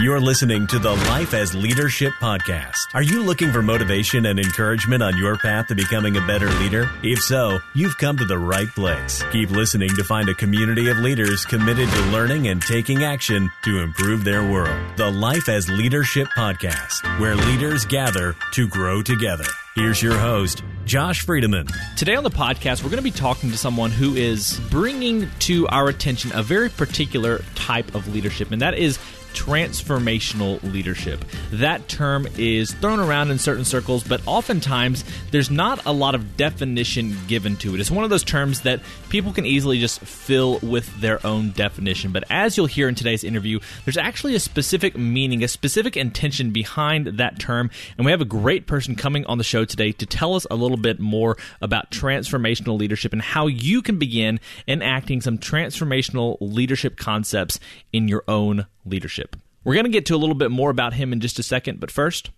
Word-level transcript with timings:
You're 0.00 0.20
listening 0.20 0.66
to 0.68 0.78
the 0.78 0.92
Life 0.94 1.34
as 1.34 1.54
Leadership 1.54 2.14
Podcast. 2.14 2.94
Are 2.94 3.02
you 3.02 3.22
looking 3.22 3.52
for 3.52 3.60
motivation 3.60 4.24
and 4.24 4.40
encouragement 4.40 5.02
on 5.02 5.18
your 5.18 5.36
path 5.36 5.66
to 5.66 5.74
becoming 5.74 6.16
a 6.16 6.26
better 6.26 6.48
leader? 6.48 6.90
If 7.02 7.20
so, 7.22 7.58
you've 7.74 7.98
come 7.98 8.16
to 8.16 8.24
the 8.24 8.38
right 8.38 8.68
place. 8.68 9.22
Keep 9.32 9.50
listening 9.50 9.90
to 9.90 10.02
find 10.02 10.30
a 10.30 10.34
community 10.34 10.88
of 10.88 10.96
leaders 10.96 11.44
committed 11.44 11.90
to 11.90 12.00
learning 12.06 12.48
and 12.48 12.62
taking 12.62 13.04
action 13.04 13.50
to 13.64 13.80
improve 13.80 14.24
their 14.24 14.42
world. 14.50 14.80
The 14.96 15.10
Life 15.10 15.50
as 15.50 15.68
Leadership 15.68 16.26
Podcast, 16.34 17.20
where 17.20 17.36
leaders 17.36 17.84
gather 17.84 18.34
to 18.52 18.68
grow 18.68 19.02
together. 19.02 19.44
Here's 19.74 20.02
your 20.02 20.16
host, 20.16 20.62
Josh 20.86 21.26
Friedeman. 21.26 21.70
Today 21.96 22.14
on 22.14 22.24
the 22.24 22.30
podcast, 22.30 22.82
we're 22.82 22.90
going 22.90 22.96
to 22.96 23.02
be 23.02 23.10
talking 23.10 23.50
to 23.50 23.58
someone 23.58 23.90
who 23.90 24.14
is 24.14 24.58
bringing 24.70 25.28
to 25.40 25.68
our 25.68 25.88
attention 25.88 26.32
a 26.34 26.42
very 26.42 26.70
particular 26.70 27.44
type 27.54 27.94
of 27.94 28.08
leadership, 28.08 28.52
and 28.52 28.62
that 28.62 28.78
is 28.78 28.98
transformational 29.32 30.62
leadership. 30.62 31.24
That 31.50 31.88
term 31.88 32.26
is 32.36 32.72
thrown 32.74 33.00
around 33.00 33.30
in 33.30 33.38
certain 33.38 33.64
circles, 33.64 34.04
but 34.04 34.20
oftentimes 34.26 35.04
there's 35.30 35.50
not 35.50 35.84
a 35.86 35.92
lot 35.92 36.14
of 36.14 36.36
definition 36.36 37.16
given 37.26 37.56
to 37.58 37.74
it. 37.74 37.80
It's 37.80 37.90
one 37.90 38.04
of 38.04 38.10
those 38.10 38.24
terms 38.24 38.62
that 38.62 38.80
people 39.08 39.32
can 39.32 39.46
easily 39.46 39.78
just 39.80 40.00
fill 40.00 40.58
with 40.60 41.00
their 41.00 41.24
own 41.26 41.50
definition. 41.52 42.12
But 42.12 42.24
as 42.30 42.56
you'll 42.56 42.66
hear 42.66 42.88
in 42.88 42.94
today's 42.94 43.24
interview, 43.24 43.60
there's 43.84 43.96
actually 43.96 44.34
a 44.34 44.40
specific 44.40 44.96
meaning, 44.96 45.42
a 45.42 45.48
specific 45.48 45.96
intention 45.96 46.50
behind 46.50 47.06
that 47.06 47.38
term. 47.38 47.70
And 47.96 48.04
we 48.04 48.12
have 48.12 48.20
a 48.20 48.26
great 48.26 48.66
person 48.66 48.96
coming 48.96 49.24
on 49.26 49.38
the 49.38 49.44
show 49.44 49.64
today 49.64 49.92
to 49.92 50.06
tell 50.06 50.34
us 50.34 50.46
a 50.50 50.56
little 50.56 50.76
bit 50.76 51.00
more 51.00 51.36
about 51.60 51.90
transformational 51.90 52.78
leadership 52.78 53.12
and 53.12 53.22
how 53.22 53.46
you 53.46 53.82
can 53.82 53.98
begin 53.98 54.40
enacting 54.68 55.20
some 55.20 55.38
transformational 55.38 56.36
leadership 56.40 56.96
concepts 56.96 57.58
in 57.92 58.08
your 58.08 58.24
own 58.28 58.66
leadership. 58.84 59.36
We're 59.64 59.74
going 59.74 59.84
to 59.84 59.90
get 59.90 60.06
to 60.06 60.14
a 60.14 60.18
little 60.18 60.34
bit 60.34 60.50
more 60.50 60.70
about 60.70 60.94
him 60.94 61.12
in 61.12 61.20
just 61.20 61.38
a 61.38 61.42
second, 61.42 61.78
but 61.80 61.90
first, 61.90 62.30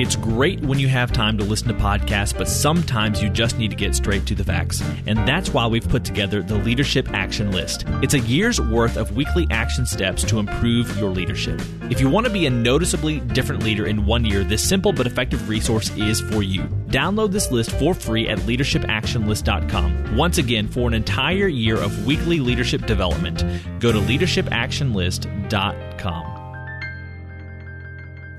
it's 0.00 0.16
great 0.16 0.60
when 0.60 0.78
you 0.78 0.88
have 0.88 1.12
time 1.12 1.36
to 1.36 1.44
listen 1.44 1.68
to 1.68 1.74
podcasts, 1.74 2.34
but 2.36 2.48
sometimes 2.48 3.22
you 3.22 3.28
just 3.28 3.58
need 3.58 3.68
to 3.68 3.76
get 3.76 3.94
straight 3.94 4.24
to 4.26 4.34
the 4.34 4.42
facts. 4.42 4.82
And 5.06 5.18
that's 5.28 5.50
why 5.50 5.66
we've 5.66 5.86
put 5.86 6.04
together 6.04 6.42
the 6.42 6.54
Leadership 6.54 7.10
Action 7.10 7.52
List. 7.52 7.84
It's 8.02 8.14
a 8.14 8.20
year's 8.20 8.58
worth 8.58 8.96
of 8.96 9.14
weekly 9.14 9.46
action 9.50 9.84
steps 9.84 10.24
to 10.24 10.38
improve 10.38 10.98
your 10.98 11.10
leadership. 11.10 11.60
If 11.90 12.00
you 12.00 12.08
want 12.08 12.26
to 12.26 12.32
be 12.32 12.46
a 12.46 12.50
noticeably 12.50 13.20
different 13.20 13.62
leader 13.62 13.86
in 13.86 14.06
one 14.06 14.24
year, 14.24 14.42
this 14.42 14.66
simple 14.66 14.94
but 14.94 15.06
effective 15.06 15.50
resource 15.50 15.94
is 15.96 16.22
for 16.22 16.42
you. 16.42 16.62
Download 16.88 17.30
this 17.30 17.52
list 17.52 17.72
for 17.72 17.92
free 17.92 18.26
at 18.26 18.38
leadershipactionlist.com. 18.38 20.16
Once 20.16 20.38
again, 20.38 20.66
for 20.66 20.88
an 20.88 20.94
entire 20.94 21.48
year 21.48 21.76
of 21.76 22.06
weekly 22.06 22.40
leadership 22.40 22.86
development, 22.86 23.44
go 23.80 23.92
to 23.92 23.98
leadershipactionlist.com. 23.98 26.39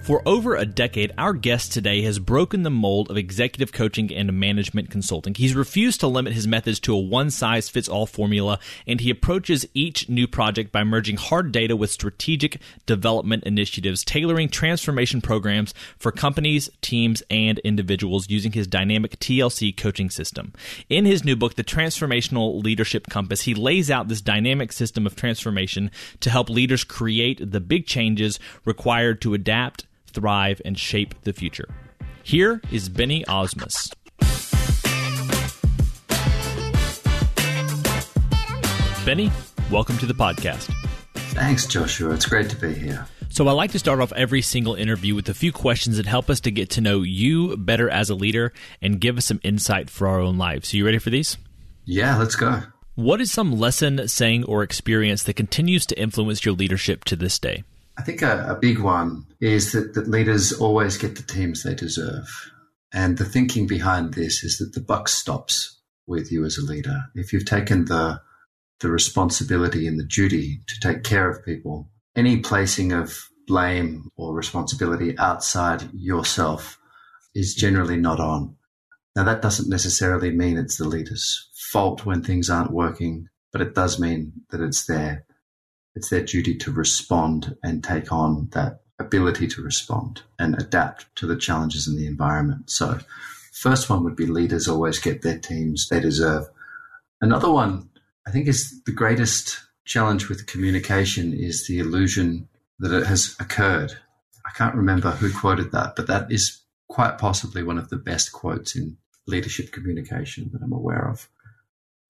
For 0.03 0.27
over 0.27 0.55
a 0.55 0.65
decade, 0.65 1.13
our 1.15 1.31
guest 1.31 1.71
today 1.71 2.01
has 2.01 2.17
broken 2.17 2.63
the 2.63 2.71
mold 2.71 3.11
of 3.11 3.17
executive 3.17 3.71
coaching 3.71 4.11
and 4.11 4.33
management 4.33 4.89
consulting. 4.89 5.35
He's 5.35 5.53
refused 5.53 5.99
to 5.99 6.07
limit 6.07 6.33
his 6.33 6.47
methods 6.47 6.79
to 6.81 6.95
a 6.95 6.99
one 6.99 7.29
size 7.29 7.69
fits 7.69 7.87
all 7.87 8.07
formula, 8.07 8.57
and 8.87 8.99
he 8.99 9.11
approaches 9.11 9.67
each 9.75 10.09
new 10.09 10.27
project 10.27 10.71
by 10.71 10.83
merging 10.83 11.17
hard 11.17 11.51
data 11.51 11.75
with 11.75 11.91
strategic 11.91 12.59
development 12.87 13.43
initiatives, 13.43 14.03
tailoring 14.03 14.49
transformation 14.49 15.21
programs 15.21 15.71
for 15.99 16.11
companies, 16.11 16.71
teams, 16.81 17.21
and 17.29 17.59
individuals 17.59 18.27
using 18.27 18.53
his 18.53 18.65
dynamic 18.65 19.19
TLC 19.19 19.75
coaching 19.77 20.09
system. 20.09 20.51
In 20.89 21.05
his 21.05 21.23
new 21.23 21.35
book, 21.35 21.55
The 21.55 21.63
Transformational 21.63 22.63
Leadership 22.63 23.07
Compass, 23.07 23.43
he 23.43 23.53
lays 23.53 23.91
out 23.91 24.07
this 24.07 24.21
dynamic 24.21 24.71
system 24.71 25.05
of 25.05 25.15
transformation 25.15 25.91
to 26.21 26.31
help 26.31 26.49
leaders 26.49 26.83
create 26.83 27.51
the 27.51 27.61
big 27.61 27.85
changes 27.85 28.39
required 28.65 29.21
to 29.21 29.35
adapt 29.35 29.85
thrive, 30.13 30.61
and 30.63 30.77
shape 30.77 31.15
the 31.23 31.33
future. 31.33 31.67
Here 32.23 32.61
is 32.71 32.89
Benny 32.89 33.23
Osmus. 33.25 33.93
Benny, 39.05 39.31
welcome 39.71 39.97
to 39.97 40.05
the 40.05 40.13
podcast. 40.13 40.71
Thanks, 41.33 41.65
Joshua. 41.65 42.13
It's 42.13 42.25
great 42.25 42.49
to 42.51 42.55
be 42.55 42.73
here. 42.73 43.07
So, 43.29 43.47
I 43.47 43.53
like 43.53 43.71
to 43.71 43.79
start 43.79 44.01
off 44.01 44.11
every 44.11 44.41
single 44.41 44.75
interview 44.75 45.15
with 45.15 45.29
a 45.29 45.33
few 45.33 45.51
questions 45.51 45.97
that 45.97 46.05
help 46.05 46.29
us 46.29 46.41
to 46.41 46.51
get 46.51 46.69
to 46.71 46.81
know 46.81 47.01
you 47.01 47.55
better 47.55 47.89
as 47.89 48.09
a 48.09 48.15
leader 48.15 48.51
and 48.81 48.99
give 48.99 49.17
us 49.17 49.25
some 49.25 49.39
insight 49.41 49.89
for 49.89 50.07
our 50.07 50.19
own 50.19 50.37
lives. 50.37 50.67
So, 50.67 50.77
you 50.77 50.85
ready 50.85 50.99
for 50.99 51.09
these? 51.09 51.37
Yeah, 51.85 52.17
let's 52.17 52.35
go. 52.35 52.61
What 52.95 53.21
is 53.21 53.31
some 53.31 53.57
lesson, 53.57 54.07
saying, 54.09 54.43
or 54.43 54.63
experience 54.63 55.23
that 55.23 55.35
continues 55.35 55.85
to 55.87 55.99
influence 55.99 56.45
your 56.45 56.53
leadership 56.53 57.05
to 57.05 57.15
this 57.15 57.39
day? 57.39 57.63
I 58.01 58.03
think 58.03 58.23
a, 58.23 58.47
a 58.49 58.55
big 58.55 58.79
one 58.79 59.27
is 59.39 59.73
that, 59.73 59.93
that 59.93 60.07
leaders 60.07 60.51
always 60.53 60.97
get 60.97 61.17
the 61.17 61.21
teams 61.21 61.61
they 61.61 61.75
deserve. 61.75 62.27
And 62.91 63.15
the 63.15 63.25
thinking 63.25 63.67
behind 63.67 64.15
this 64.15 64.43
is 64.43 64.57
that 64.57 64.73
the 64.73 64.83
buck 64.83 65.07
stops 65.07 65.79
with 66.07 66.31
you 66.31 66.43
as 66.43 66.57
a 66.57 66.65
leader. 66.65 67.03
If 67.13 67.31
you've 67.31 67.45
taken 67.45 67.85
the 67.85 68.19
the 68.79 68.89
responsibility 68.89 69.85
and 69.85 69.99
the 69.99 70.03
duty 70.03 70.63
to 70.65 70.79
take 70.79 71.03
care 71.03 71.29
of 71.29 71.45
people, 71.45 71.91
any 72.15 72.37
placing 72.37 72.91
of 72.91 73.29
blame 73.45 74.09
or 74.15 74.33
responsibility 74.33 75.15
outside 75.19 75.87
yourself 75.93 76.79
is 77.35 77.53
generally 77.53 77.97
not 77.97 78.19
on. 78.19 78.55
Now 79.15 79.25
that 79.25 79.43
doesn't 79.43 79.69
necessarily 79.69 80.31
mean 80.31 80.57
it's 80.57 80.77
the 80.77 80.87
leader's 80.87 81.51
fault 81.71 82.03
when 82.03 82.23
things 82.23 82.49
aren't 82.49 82.71
working, 82.71 83.27
but 83.51 83.61
it 83.61 83.75
does 83.75 83.99
mean 83.99 84.33
that 84.49 84.59
it's 84.59 84.87
there 84.87 85.27
it's 85.95 86.09
their 86.09 86.23
duty 86.23 86.55
to 86.55 86.71
respond 86.71 87.57
and 87.63 87.83
take 87.83 88.11
on 88.11 88.49
that 88.53 88.81
ability 88.99 89.47
to 89.47 89.61
respond 89.61 90.21
and 90.39 90.59
adapt 90.61 91.13
to 91.17 91.27
the 91.27 91.35
challenges 91.35 91.87
in 91.87 91.97
the 91.97 92.07
environment. 92.07 92.69
So, 92.69 92.99
first 93.51 93.89
one 93.89 94.03
would 94.03 94.15
be 94.15 94.25
leaders 94.25 94.67
always 94.67 94.99
get 94.99 95.21
their 95.21 95.37
teams 95.37 95.87
they 95.89 95.99
deserve. 95.99 96.45
Another 97.19 97.51
one, 97.51 97.89
I 98.27 98.31
think, 98.31 98.47
is 98.47 98.81
the 98.83 98.91
greatest 98.91 99.59
challenge 99.85 100.29
with 100.29 100.47
communication 100.47 101.33
is 101.33 101.67
the 101.67 101.79
illusion 101.79 102.47
that 102.79 102.95
it 102.95 103.05
has 103.05 103.35
occurred. 103.39 103.93
I 104.45 104.51
can't 104.51 104.75
remember 104.75 105.11
who 105.11 105.37
quoted 105.37 105.71
that, 105.71 105.95
but 105.95 106.07
that 106.07 106.31
is 106.31 106.61
quite 106.87 107.17
possibly 107.17 107.63
one 107.63 107.77
of 107.77 107.89
the 107.89 107.97
best 107.97 108.31
quotes 108.31 108.75
in 108.75 108.97
leadership 109.27 109.71
communication 109.71 110.49
that 110.51 110.61
I'm 110.61 110.73
aware 110.73 111.09
of. 111.09 111.29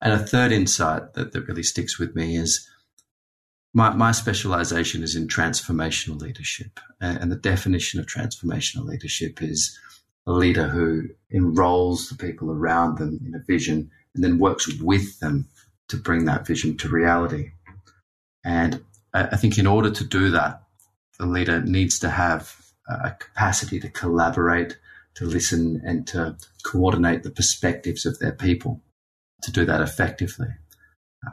And 0.00 0.12
a 0.12 0.18
third 0.18 0.50
insight 0.50 1.14
that, 1.14 1.32
that 1.32 1.46
really 1.46 1.62
sticks 1.62 1.98
with 1.98 2.16
me 2.16 2.36
is 2.36 2.68
my, 3.74 3.94
my 3.94 4.12
specialization 4.12 5.02
is 5.02 5.16
in 5.16 5.28
transformational 5.28 6.20
leadership. 6.20 6.78
And 7.00 7.32
the 7.32 7.36
definition 7.36 8.00
of 8.00 8.06
transformational 8.06 8.84
leadership 8.84 9.42
is 9.42 9.78
a 10.26 10.32
leader 10.32 10.68
who 10.68 11.08
enrolls 11.32 12.08
the 12.08 12.16
people 12.16 12.50
around 12.50 12.98
them 12.98 13.18
in 13.26 13.34
a 13.34 13.44
vision 13.44 13.90
and 14.14 14.22
then 14.22 14.38
works 14.38 14.68
with 14.80 15.18
them 15.20 15.48
to 15.88 15.96
bring 15.96 16.26
that 16.26 16.46
vision 16.46 16.76
to 16.78 16.88
reality. 16.88 17.52
And 18.44 18.84
I 19.14 19.36
think 19.36 19.58
in 19.58 19.66
order 19.66 19.90
to 19.90 20.04
do 20.04 20.30
that, 20.30 20.62
the 21.18 21.26
leader 21.26 21.60
needs 21.60 21.98
to 22.00 22.10
have 22.10 22.56
a 22.88 23.12
capacity 23.12 23.80
to 23.80 23.88
collaborate, 23.88 24.76
to 25.14 25.24
listen, 25.24 25.80
and 25.84 26.06
to 26.08 26.36
coordinate 26.62 27.22
the 27.22 27.30
perspectives 27.30 28.04
of 28.06 28.18
their 28.18 28.32
people 28.32 28.82
to 29.42 29.50
do 29.50 29.64
that 29.64 29.80
effectively. 29.80 30.48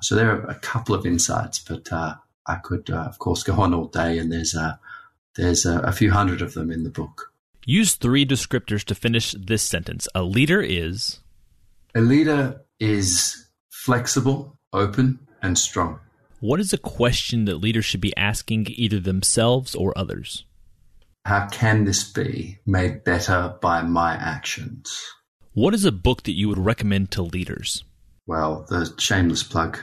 So 0.01 0.15
there 0.15 0.31
are 0.31 0.43
a 0.45 0.55
couple 0.55 0.93
of 0.93 1.05
insights, 1.05 1.59
but 1.59 1.91
uh, 1.91 2.15
I 2.49 2.55
could, 2.55 2.89
uh, 2.89 3.03
of 3.03 3.19
course, 3.19 3.43
go 3.43 3.53
on 3.61 3.75
all 3.75 3.85
day, 3.85 4.17
and 4.17 4.31
there's 4.31 4.55
a 4.55 4.79
there's 5.35 5.65
a, 5.65 5.79
a 5.81 5.91
few 5.91 6.11
hundred 6.11 6.41
of 6.41 6.55
them 6.55 6.71
in 6.71 6.83
the 6.83 6.89
book. 6.89 7.31
Use 7.63 7.93
three 7.93 8.25
descriptors 8.25 8.83
to 8.85 8.95
finish 8.95 9.35
this 9.37 9.61
sentence. 9.61 10.07
A 10.15 10.23
leader 10.23 10.59
is 10.59 11.19
a 11.93 12.01
leader 12.01 12.61
is 12.79 13.47
flexible, 13.69 14.57
open, 14.73 15.19
and 15.43 15.59
strong. 15.59 15.99
What 16.39 16.59
is 16.59 16.73
a 16.73 16.77
question 16.79 17.45
that 17.45 17.57
leaders 17.57 17.85
should 17.85 18.01
be 18.01 18.17
asking 18.17 18.67
either 18.69 18.99
themselves 18.99 19.75
or 19.75 19.95
others? 19.95 20.45
How 21.25 21.47
can 21.49 21.85
this 21.85 22.03
be 22.03 22.57
made 22.65 23.03
better 23.03 23.55
by 23.61 23.83
my 23.83 24.13
actions? 24.13 24.99
What 25.53 25.75
is 25.75 25.85
a 25.85 25.91
book 25.91 26.23
that 26.23 26.37
you 26.37 26.47
would 26.47 26.57
recommend 26.57 27.11
to 27.11 27.21
leaders? 27.21 27.83
Well, 28.25 28.65
the 28.69 28.91
shameless 28.97 29.43
plug, 29.43 29.79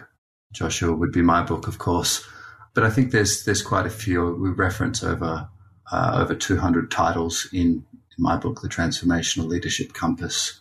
Joshua, 0.53 0.93
would 0.93 1.13
be 1.13 1.23
my 1.23 1.43
book, 1.43 1.69
of 1.69 1.79
course 1.79 2.27
but 2.77 2.85
I 2.85 2.91
think 2.91 3.11
there's 3.11 3.45
there's 3.45 3.63
quite 3.63 3.87
a 3.87 3.91
few. 3.91 4.35
We 4.35 4.51
reference 4.51 5.03
over 5.03 5.49
uh, 5.91 6.19
over 6.21 6.35
200 6.35 6.91
titles 6.91 7.49
in 7.53 7.85
my 8.19 8.37
book, 8.37 8.61
The 8.61 8.69
Transformational 8.69 9.49
Leadership 9.49 9.95
Compass. 9.95 10.61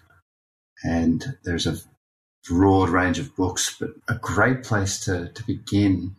And 0.83 1.37
there's 1.43 1.67
a 1.67 1.77
broad 2.47 2.89
range 2.89 3.19
of 3.19 3.35
books, 3.35 3.75
but 3.77 3.89
a 4.07 4.15
great 4.15 4.63
place 4.63 4.99
to, 5.05 5.29
to 5.29 5.43
begin. 5.45 6.15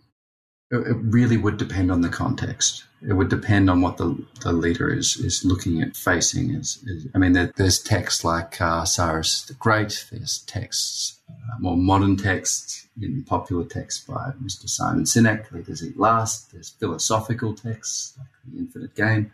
It 0.70 0.96
really 1.00 1.36
would 1.36 1.58
depend 1.58 1.92
on 1.92 2.00
the 2.00 2.08
context. 2.08 2.84
It 3.06 3.12
would 3.12 3.28
depend 3.28 3.70
on 3.70 3.82
what 3.82 3.98
the, 3.98 4.20
the 4.40 4.52
leader 4.52 4.92
is 4.92 5.16
is 5.16 5.44
looking 5.44 5.80
at 5.80 5.96
facing. 5.96 6.50
Is, 6.54 6.82
is 6.86 7.06
I 7.14 7.18
mean, 7.18 7.34
there, 7.34 7.52
there's 7.56 7.80
texts 7.80 8.24
like 8.24 8.60
uh, 8.60 8.84
Cyrus 8.84 9.42
the 9.42 9.54
Great. 9.54 10.06
There's 10.10 10.38
texts, 10.40 11.20
uh, 11.30 11.58
more 11.60 11.76
modern 11.76 12.16
texts 12.16 12.88
in 13.00 13.22
popular 13.22 13.64
texts 13.64 14.04
by 14.04 14.32
Mr. 14.42 14.68
Simon 14.68 15.04
Sinek. 15.04 15.52
Leaders 15.52 15.86
Eat 15.86 15.98
Last. 15.98 16.50
There's 16.50 16.70
philosophical 16.70 17.54
texts 17.54 18.14
like 18.18 18.26
The 18.52 18.58
Infinite 18.58 18.94
Game. 18.96 19.30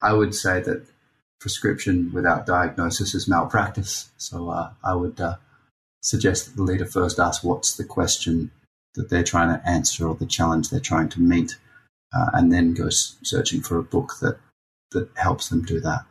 I 0.00 0.14
would 0.14 0.34
say 0.34 0.62
that 0.62 0.86
prescription 1.40 2.10
without 2.12 2.46
diagnosis 2.46 3.14
is 3.14 3.28
malpractice. 3.28 4.10
So 4.16 4.48
uh, 4.48 4.70
I 4.84 4.94
would 4.94 5.20
uh, 5.20 5.36
suggest 6.00 6.46
that 6.46 6.56
the 6.56 6.62
leader 6.62 6.86
first 6.86 7.18
ask 7.18 7.42
what's 7.44 7.76
the 7.76 7.84
question 7.84 8.50
that 8.94 9.10
they're 9.10 9.22
trying 9.24 9.48
to 9.48 9.68
answer 9.68 10.06
or 10.06 10.14
the 10.14 10.26
challenge 10.26 10.70
they're 10.70 10.80
trying 10.80 11.08
to 11.10 11.20
meet, 11.20 11.56
uh, 12.14 12.30
and 12.34 12.52
then 12.52 12.74
go 12.74 12.88
searching 12.90 13.60
for 13.60 13.78
a 13.78 13.82
book 13.82 14.14
that 14.20 14.38
that 14.92 15.08
helps 15.16 15.48
them 15.48 15.62
do 15.62 15.80
that. 15.80 16.04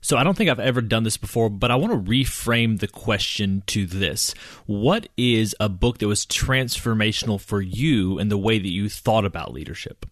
So 0.00 0.18
I 0.18 0.24
don't 0.24 0.36
think 0.36 0.50
I've 0.50 0.60
ever 0.60 0.82
done 0.82 1.04
this 1.04 1.16
before, 1.16 1.48
but 1.48 1.70
I 1.70 1.76
want 1.76 1.92
to 1.92 2.10
reframe 2.10 2.78
the 2.78 2.88
question 2.88 3.62
to 3.68 3.86
this. 3.86 4.34
What 4.66 5.08
is 5.16 5.56
a 5.58 5.70
book 5.70 5.98
that 5.98 6.08
was 6.08 6.26
transformational 6.26 7.40
for 7.40 7.62
you 7.62 8.18
in 8.18 8.28
the 8.28 8.36
way 8.36 8.58
that 8.58 8.68
you 8.68 8.90
thought 8.90 9.24
about 9.24 9.54
leadership? 9.54 10.04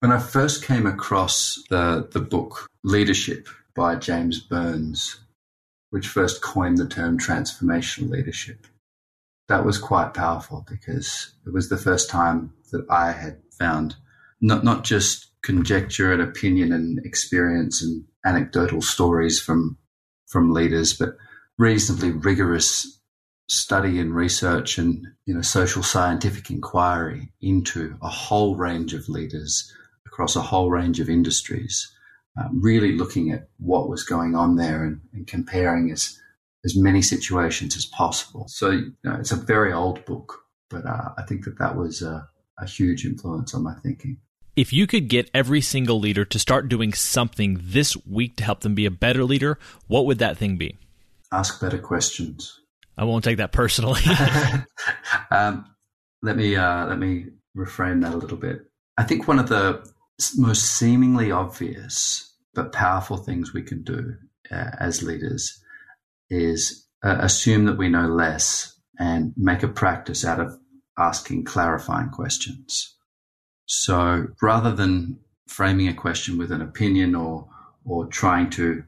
When 0.00 0.12
I 0.12 0.20
first 0.20 0.64
came 0.64 0.86
across 0.86 1.62
the 1.68 2.08
the 2.12 2.20
book 2.20 2.68
Leadership 2.84 3.48
by 3.74 3.96
James 3.96 4.38
Burns, 4.38 5.18
which 5.90 6.06
first 6.06 6.42
coined 6.42 6.78
the 6.78 6.86
term 6.86 7.18
transformational 7.18 8.10
leadership. 8.10 8.66
That 9.48 9.64
was 9.64 9.78
quite 9.78 10.14
powerful 10.14 10.64
because 10.68 11.34
it 11.46 11.52
was 11.52 11.68
the 11.68 11.76
first 11.76 12.08
time 12.08 12.52
that 12.72 12.86
I 12.90 13.12
had 13.12 13.40
found 13.58 13.96
not, 14.40 14.64
not 14.64 14.84
just 14.84 15.30
conjecture 15.42 16.12
and 16.12 16.22
opinion 16.22 16.72
and 16.72 16.98
experience 17.04 17.82
and 17.82 18.04
anecdotal 18.24 18.80
stories 18.80 19.40
from, 19.40 19.76
from 20.26 20.52
leaders, 20.52 20.94
but 20.94 21.16
reasonably 21.58 22.10
rigorous 22.10 23.00
study 23.48 24.00
and 24.00 24.14
research 24.14 24.78
and 24.78 25.06
you 25.26 25.34
know 25.34 25.42
social 25.42 25.82
scientific 25.82 26.50
inquiry 26.50 27.30
into 27.42 27.96
a 28.02 28.08
whole 28.08 28.56
range 28.56 28.94
of 28.94 29.08
leaders 29.08 29.70
across 30.06 30.34
a 30.34 30.40
whole 30.40 30.70
range 30.70 30.98
of 30.98 31.10
industries 31.10 31.92
um, 32.40 32.60
really 32.62 32.92
looking 32.92 33.30
at 33.30 33.48
what 33.58 33.88
was 33.88 34.02
going 34.02 34.34
on 34.34 34.56
there 34.56 34.82
and, 34.84 35.00
and, 35.12 35.26
comparing 35.26 35.90
as 35.92 36.18
as 36.64 36.76
many 36.76 37.02
situations 37.02 37.76
as 37.76 37.84
possible. 37.84 38.46
So 38.48 38.70
you 38.70 38.92
know, 39.04 39.14
it's 39.14 39.32
a 39.32 39.36
very 39.36 39.72
old 39.72 40.04
book, 40.04 40.44
but 40.70 40.86
uh, 40.86 41.10
I 41.18 41.22
think 41.22 41.44
that 41.44 41.58
that 41.58 41.76
was 41.76 42.02
a, 42.02 42.28
a 42.58 42.66
huge 42.66 43.04
influence 43.04 43.54
on 43.54 43.62
my 43.62 43.74
thinking. 43.82 44.18
If 44.56 44.72
you 44.72 44.86
could 44.86 45.08
get 45.08 45.30
every 45.34 45.60
single 45.60 45.98
leader 45.98 46.24
to 46.24 46.38
start 46.38 46.68
doing 46.68 46.92
something 46.92 47.58
this 47.60 47.96
week 48.06 48.36
to 48.36 48.44
help 48.44 48.60
them 48.60 48.74
be 48.74 48.86
a 48.86 48.90
better 48.90 49.24
leader, 49.24 49.58
what 49.88 50.06
would 50.06 50.18
that 50.18 50.38
thing 50.38 50.56
be? 50.56 50.78
Ask 51.32 51.60
better 51.60 51.78
questions. 51.78 52.60
I 52.96 53.02
won't 53.02 53.24
take 53.24 53.38
that 53.38 53.50
personally. 53.50 54.00
um, 55.30 55.66
let 56.22 56.36
me 56.36 56.56
uh, 56.56 56.86
let 56.86 56.98
me 56.98 57.26
reframe 57.56 58.02
that 58.02 58.14
a 58.14 58.16
little 58.16 58.36
bit. 58.36 58.62
I 58.96 59.02
think 59.02 59.26
one 59.26 59.40
of 59.40 59.48
the 59.48 59.84
most 60.36 60.76
seemingly 60.76 61.32
obvious 61.32 62.32
but 62.54 62.72
powerful 62.72 63.16
things 63.16 63.52
we 63.52 63.62
can 63.62 63.82
do 63.82 64.14
uh, 64.52 64.70
as 64.78 65.02
leaders 65.02 65.60
is 66.34 66.86
uh, 67.04 67.16
assume 67.20 67.64
that 67.66 67.78
we 67.78 67.88
know 67.88 68.08
less 68.08 68.78
and 68.98 69.32
make 69.36 69.62
a 69.62 69.68
practice 69.68 70.24
out 70.24 70.40
of 70.40 70.58
asking 70.98 71.44
clarifying 71.44 72.10
questions. 72.10 72.94
So 73.66 74.28
rather 74.42 74.72
than 74.72 75.18
framing 75.48 75.88
a 75.88 75.94
question 75.94 76.38
with 76.38 76.50
an 76.50 76.62
opinion 76.62 77.14
or 77.14 77.48
or 77.84 78.06
trying 78.06 78.48
to 78.48 78.82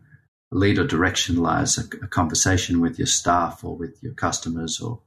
lead 0.51 0.79
or 0.79 0.87
directionalize 0.87 1.79
a, 1.79 2.05
a 2.05 2.09
conversation 2.09 2.81
with 2.81 2.99
your 2.99 3.07
staff 3.07 3.63
or 3.63 3.77
with 3.77 3.99
your 4.03 4.15
customers 4.15 4.81
or 4.81 5.01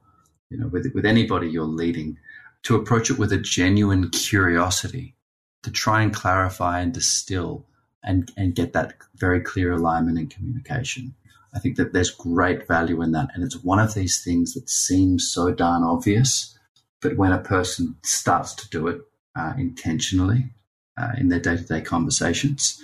you 0.50 0.58
know 0.58 0.68
with 0.68 0.86
with 0.94 1.06
anybody 1.06 1.48
you're 1.48 1.64
leading, 1.64 2.18
to 2.62 2.76
approach 2.76 3.10
it 3.10 3.18
with 3.18 3.32
a 3.32 3.38
genuine 3.38 4.10
curiosity 4.10 5.14
to 5.62 5.70
try 5.70 6.02
and 6.02 6.14
clarify 6.14 6.80
and 6.80 6.92
distill 6.92 7.66
and, 8.02 8.32
and 8.36 8.54
get 8.54 8.72
that 8.72 8.94
very 9.14 9.40
clear 9.40 9.72
alignment 9.72 10.18
and 10.18 10.30
communication. 10.30 11.14
I 11.54 11.58
think 11.58 11.76
that 11.76 11.92
there's 11.92 12.10
great 12.10 12.66
value 12.66 13.02
in 13.02 13.12
that. 13.12 13.30
And 13.34 13.42
it's 13.42 13.62
one 13.62 13.78
of 13.78 13.94
these 13.94 14.22
things 14.22 14.54
that 14.54 14.68
seems 14.68 15.28
so 15.28 15.52
darn 15.52 15.82
obvious, 15.82 16.56
but 17.00 17.16
when 17.16 17.32
a 17.32 17.38
person 17.38 17.96
starts 18.02 18.54
to 18.54 18.68
do 18.68 18.86
it 18.88 19.00
uh, 19.36 19.54
intentionally 19.58 20.50
uh, 20.98 21.12
in 21.18 21.28
their 21.28 21.40
day 21.40 21.56
to 21.56 21.62
day 21.64 21.80
conversations, 21.80 22.80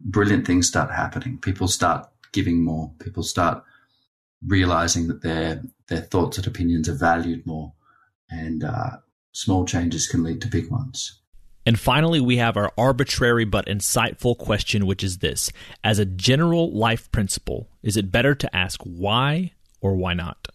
brilliant 0.00 0.46
things 0.46 0.68
start 0.68 0.90
happening. 0.90 1.38
People 1.38 1.68
start 1.68 2.08
giving 2.32 2.62
more. 2.62 2.92
People 2.98 3.22
start 3.22 3.62
realizing 4.46 5.06
that 5.08 5.22
their 5.22 5.62
their 5.88 6.00
thoughts 6.00 6.38
and 6.38 6.46
opinions 6.46 6.88
are 6.88 6.94
valued 6.94 7.46
more, 7.46 7.72
and 8.30 8.64
uh, 8.64 8.96
small 9.32 9.64
changes 9.64 10.08
can 10.08 10.22
lead 10.22 10.40
to 10.40 10.48
big 10.48 10.70
ones. 10.70 11.21
And 11.64 11.78
finally, 11.78 12.20
we 12.20 12.38
have 12.38 12.56
our 12.56 12.72
arbitrary 12.76 13.44
but 13.44 13.66
insightful 13.66 14.36
question, 14.36 14.86
which 14.86 15.04
is 15.04 15.18
this 15.18 15.52
As 15.84 15.98
a 15.98 16.04
general 16.04 16.72
life 16.72 17.10
principle, 17.12 17.68
is 17.82 17.96
it 17.96 18.10
better 18.10 18.34
to 18.34 18.56
ask 18.56 18.80
why 18.82 19.52
or 19.80 19.94
why 19.94 20.14
not? 20.14 20.48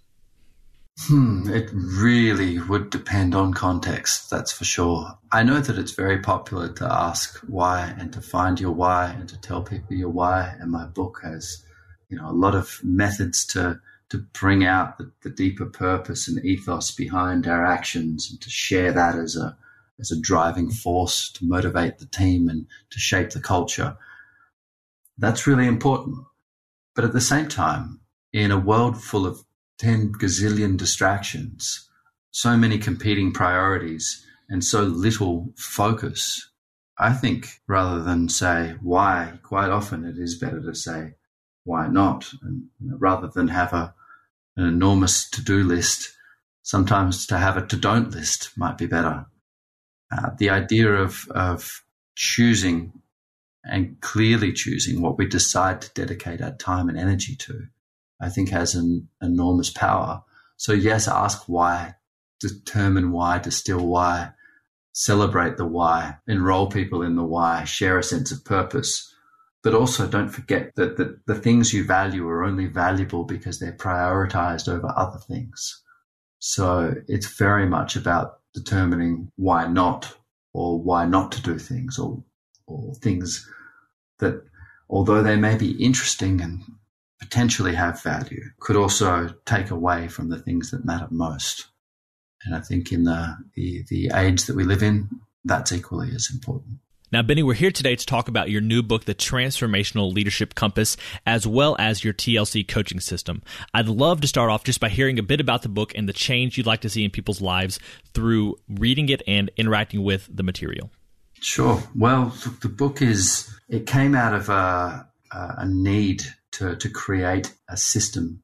Hmm, 1.01 1.47
it 1.47 1.69
really 1.73 2.59
would 2.59 2.89
depend 2.89 3.35
on 3.35 3.53
context, 3.53 4.31
that's 4.31 4.51
for 4.51 4.65
sure. 4.65 5.15
I 5.31 5.43
know 5.43 5.59
that 5.59 5.77
it's 5.77 5.91
very 5.91 6.19
popular 6.19 6.73
to 6.73 6.91
ask 6.91 7.37
why 7.47 7.93
and 7.99 8.11
to 8.13 8.21
find 8.21 8.59
your 8.59 8.71
why 8.71 9.11
and 9.11 9.29
to 9.29 9.39
tell 9.39 9.61
people 9.61 9.95
your 9.95 10.09
why. 10.09 10.55
And 10.59 10.71
my 10.71 10.85
book 10.85 11.19
has, 11.23 11.63
you 12.09 12.17
know, 12.17 12.27
a 12.27 12.33
lot 12.33 12.55
of 12.55 12.79
methods 12.83 13.45
to 13.47 13.79
to 14.09 14.19
bring 14.39 14.63
out 14.63 14.97
the, 14.97 15.11
the 15.21 15.29
deeper 15.29 15.65
purpose 15.65 16.29
and 16.29 16.43
ethos 16.45 16.91
behind 16.91 17.45
our 17.45 17.65
actions 17.65 18.31
and 18.31 18.39
to 18.39 18.49
share 18.49 18.93
that 18.93 19.15
as 19.15 19.35
a 19.35 19.55
as 19.99 20.11
a 20.11 20.19
driving 20.19 20.69
force 20.69 21.31
to 21.31 21.45
motivate 21.45 21.97
the 21.97 22.05
team 22.05 22.47
and 22.49 22.67
to 22.91 22.99
shape 22.99 23.31
the 23.31 23.39
culture. 23.39 23.97
That's 25.17 25.47
really 25.47 25.67
important. 25.67 26.17
But 26.95 27.05
at 27.05 27.13
the 27.13 27.21
same 27.21 27.47
time, 27.47 28.01
in 28.33 28.51
a 28.51 28.59
world 28.59 29.01
full 29.01 29.25
of 29.25 29.43
10 29.79 30.13
gazillion 30.13 30.77
distractions, 30.77 31.87
so 32.31 32.57
many 32.57 32.77
competing 32.77 33.31
priorities, 33.31 34.23
and 34.49 34.63
so 34.63 34.83
little 34.83 35.53
focus, 35.55 36.49
I 36.97 37.13
think 37.13 37.61
rather 37.67 38.01
than 38.01 38.29
say 38.29 38.75
why, 38.81 39.39
quite 39.43 39.69
often 39.69 40.05
it 40.05 40.17
is 40.17 40.37
better 40.37 40.61
to 40.61 40.73
say 40.73 41.15
why 41.63 41.87
not. 41.87 42.31
And 42.41 42.65
you 42.79 42.89
know, 42.89 42.97
rather 42.97 43.27
than 43.27 43.49
have 43.49 43.73
a, 43.73 43.93
an 44.55 44.65
enormous 44.65 45.29
to 45.31 45.41
do 45.41 45.63
list, 45.63 46.15
sometimes 46.63 47.27
to 47.27 47.37
have 47.37 47.57
a 47.57 47.65
to 47.67 47.75
don't 47.75 48.11
list 48.11 48.51
might 48.57 48.77
be 48.77 48.87
better. 48.87 49.25
Uh, 50.11 50.29
the 50.37 50.49
idea 50.49 50.91
of, 50.91 51.27
of 51.31 51.83
choosing 52.15 52.93
and 53.63 53.99
clearly 54.01 54.53
choosing 54.53 55.01
what 55.01 55.17
we 55.17 55.27
decide 55.27 55.81
to 55.81 55.93
dedicate 55.93 56.41
our 56.41 56.53
time 56.53 56.87
and 56.87 56.97
energy 56.97 57.35
to, 57.35 57.67
I 58.21 58.29
think 58.29 58.49
has 58.49 58.75
an 58.75 59.09
enormous 59.21 59.69
power. 59.69 60.23
So 60.55 60.71
yes, 60.73 61.07
ask 61.07 61.43
why, 61.47 61.95
determine 62.39 63.11
why, 63.11 63.39
distill 63.39 63.85
why, 63.85 64.31
celebrate 64.93 65.57
the 65.57 65.65
why, 65.65 66.17
enroll 66.27 66.67
people 66.67 67.03
in 67.03 67.15
the 67.15 67.23
why, 67.23 67.65
share 67.65 67.99
a 67.99 68.03
sense 68.03 68.31
of 68.31 68.45
purpose. 68.45 69.13
But 69.63 69.75
also 69.75 70.07
don't 70.07 70.29
forget 70.29 70.75
that 70.75 70.97
the, 70.97 71.19
the 71.27 71.35
things 71.35 71.73
you 71.73 71.83
value 71.83 72.27
are 72.29 72.43
only 72.43 72.67
valuable 72.67 73.25
because 73.25 73.59
they're 73.59 73.73
prioritized 73.73 74.71
over 74.71 74.91
other 74.95 75.19
things. 75.19 75.83
So 76.39 76.95
it's 77.07 77.27
very 77.37 77.67
much 77.67 77.95
about 77.95 78.39
determining 78.53 79.31
why 79.35 79.67
not 79.67 80.17
or 80.53 80.79
why 80.79 81.05
not 81.05 81.31
to 81.31 81.41
do 81.41 81.57
things 81.59 81.99
or, 81.99 82.23
or 82.65 82.93
things 82.95 83.49
that, 84.19 84.43
although 84.89 85.21
they 85.21 85.35
may 85.35 85.55
be 85.55 85.71
interesting 85.83 86.41
and 86.41 86.63
potentially 87.19 87.75
have 87.75 88.01
value, 88.01 88.43
could 88.59 88.75
also 88.75 89.33
take 89.45 89.71
away 89.71 90.07
from 90.07 90.29
the 90.29 90.39
things 90.39 90.71
that 90.71 90.85
matter 90.85 91.07
most. 91.11 91.67
And 92.43 92.55
I 92.55 92.59
think 92.59 92.91
in 92.91 93.03
the, 93.03 93.37
the, 93.55 93.83
the 93.89 94.11
age 94.13 94.45
that 94.45 94.55
we 94.55 94.63
live 94.63 94.83
in, 94.83 95.09
that's 95.43 95.71
equally 95.71 96.13
as 96.13 96.29
important. 96.31 96.79
Now, 97.09 97.21
Benny, 97.21 97.41
we're 97.41 97.53
here 97.53 97.71
today 97.71 97.95
to 97.95 98.05
talk 98.05 98.27
about 98.27 98.49
your 98.49 98.59
new 98.59 98.83
book, 98.83 99.05
The 99.05 99.15
Transformational 99.15 100.13
Leadership 100.13 100.55
Compass, 100.55 100.97
as 101.25 101.47
well 101.47 101.77
as 101.79 102.03
your 102.03 102.13
TLC 102.13 102.67
coaching 102.67 102.99
system. 102.99 103.43
I'd 103.73 103.87
love 103.87 104.19
to 104.21 104.27
start 104.27 104.49
off 104.49 104.65
just 104.65 104.81
by 104.81 104.89
hearing 104.89 105.17
a 105.17 105.23
bit 105.23 105.39
about 105.39 105.61
the 105.61 105.69
book 105.69 105.93
and 105.95 106.09
the 106.09 106.13
change 106.13 106.57
you'd 106.57 106.67
like 106.67 106.81
to 106.81 106.89
see 106.89 107.05
in 107.05 107.11
people's 107.11 107.39
lives 107.39 107.79
through 108.13 108.57
reading 108.67 109.07
it 109.07 109.21
and 109.25 109.49
interacting 109.55 110.03
with 110.03 110.27
the 110.29 110.43
material. 110.43 110.91
Sure. 111.39 111.81
Well, 111.95 112.35
the 112.61 112.67
book 112.67 113.01
is, 113.01 113.57
it 113.69 113.87
came 113.87 114.13
out 114.13 114.33
of 114.33 114.49
a, 114.49 115.07
a 115.31 115.65
need 115.65 116.23
to, 116.51 116.75
to 116.75 116.89
create 116.89 117.53
a 117.69 117.77
system 117.77 118.43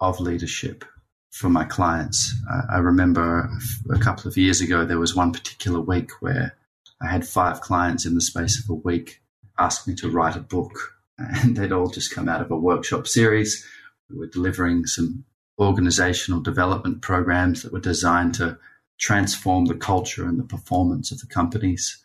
of 0.00 0.20
leadership 0.20 0.84
for 1.30 1.48
my 1.48 1.64
clients. 1.64 2.34
Uh, 2.52 2.60
I 2.74 2.78
remember 2.80 3.50
a 3.90 3.98
couple 3.98 4.28
of 4.28 4.36
years 4.36 4.60
ago, 4.60 4.84
there 4.84 4.98
was 4.98 5.16
one 5.16 5.32
particular 5.32 5.80
week 5.80 6.10
where 6.20 6.54
I 7.02 7.10
had 7.10 7.26
five 7.26 7.60
clients 7.60 8.06
in 8.06 8.14
the 8.14 8.20
space 8.20 8.62
of 8.62 8.70
a 8.70 8.74
week 8.74 9.22
ask 9.58 9.86
me 9.86 9.94
to 9.96 10.10
write 10.10 10.36
a 10.36 10.40
book. 10.40 10.72
And 11.18 11.56
they'd 11.56 11.72
all 11.72 11.88
just 11.88 12.14
come 12.14 12.28
out 12.28 12.40
of 12.40 12.50
a 12.50 12.56
workshop 12.56 13.06
series. 13.06 13.66
We 14.10 14.18
were 14.18 14.26
delivering 14.26 14.86
some 14.86 15.24
organizational 15.58 16.40
development 16.40 17.02
programs 17.02 17.62
that 17.62 17.72
were 17.72 17.80
designed 17.80 18.34
to 18.34 18.58
transform 18.98 19.66
the 19.66 19.74
culture 19.74 20.24
and 20.26 20.38
the 20.38 20.44
performance 20.44 21.10
of 21.10 21.20
the 21.20 21.26
companies. 21.26 21.98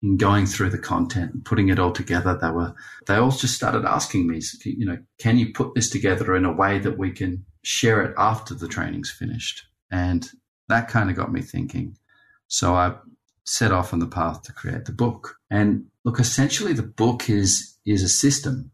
In 0.00 0.16
going 0.16 0.46
through 0.46 0.70
the 0.70 0.78
content 0.78 1.34
and 1.34 1.44
putting 1.44 1.70
it 1.70 1.80
all 1.80 1.90
together, 1.90 2.38
they 2.40 2.50
were 2.50 2.72
they 3.08 3.16
all 3.16 3.32
just 3.32 3.56
started 3.56 3.84
asking 3.84 4.28
me, 4.28 4.40
you 4.64 4.86
know, 4.86 4.98
can 5.18 5.38
you 5.38 5.52
put 5.52 5.74
this 5.74 5.90
together 5.90 6.36
in 6.36 6.44
a 6.44 6.52
way 6.52 6.78
that 6.78 6.96
we 6.96 7.10
can 7.10 7.44
share 7.64 8.02
it 8.02 8.14
after 8.16 8.54
the 8.54 8.68
training's 8.68 9.10
finished? 9.10 9.66
And 9.90 10.30
that 10.68 10.86
kind 10.86 11.10
of 11.10 11.16
got 11.16 11.32
me 11.32 11.42
thinking. 11.42 11.96
So 12.46 12.74
I 12.74 12.94
set 13.48 13.72
off 13.72 13.92
on 13.92 13.98
the 13.98 14.06
path 14.06 14.42
to 14.42 14.52
create 14.52 14.84
the 14.84 14.92
book. 14.92 15.38
And 15.50 15.86
look, 16.04 16.20
essentially, 16.20 16.72
the 16.72 16.82
book 16.82 17.30
is 17.30 17.76
is 17.84 18.02
a 18.02 18.08
system. 18.08 18.70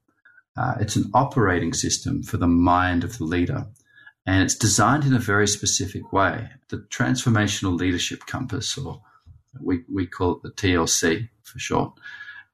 Uh, 0.57 0.75
it's 0.81 0.97
an 0.97 1.11
operating 1.15 1.73
system 1.73 2.23
for 2.23 2.37
the 2.37 2.47
mind 2.47 3.03
of 3.03 3.19
the 3.19 3.25
leader 3.25 3.67
and 4.27 4.43
it's 4.43 4.55
designed 4.55 5.05
in 5.05 5.15
a 5.15 5.19
very 5.19 5.47
specific 5.47 6.13
way. 6.13 6.49
The 6.69 6.79
Transformational 6.79 7.79
Leadership 7.79 8.27
Compass, 8.27 8.77
or 8.79 9.03
we, 9.61 9.85
we 9.93 10.07
call 10.07 10.33
it 10.37 10.43
the 10.43 10.51
TLC 10.51 11.29
for 11.43 11.59
short, 11.59 11.93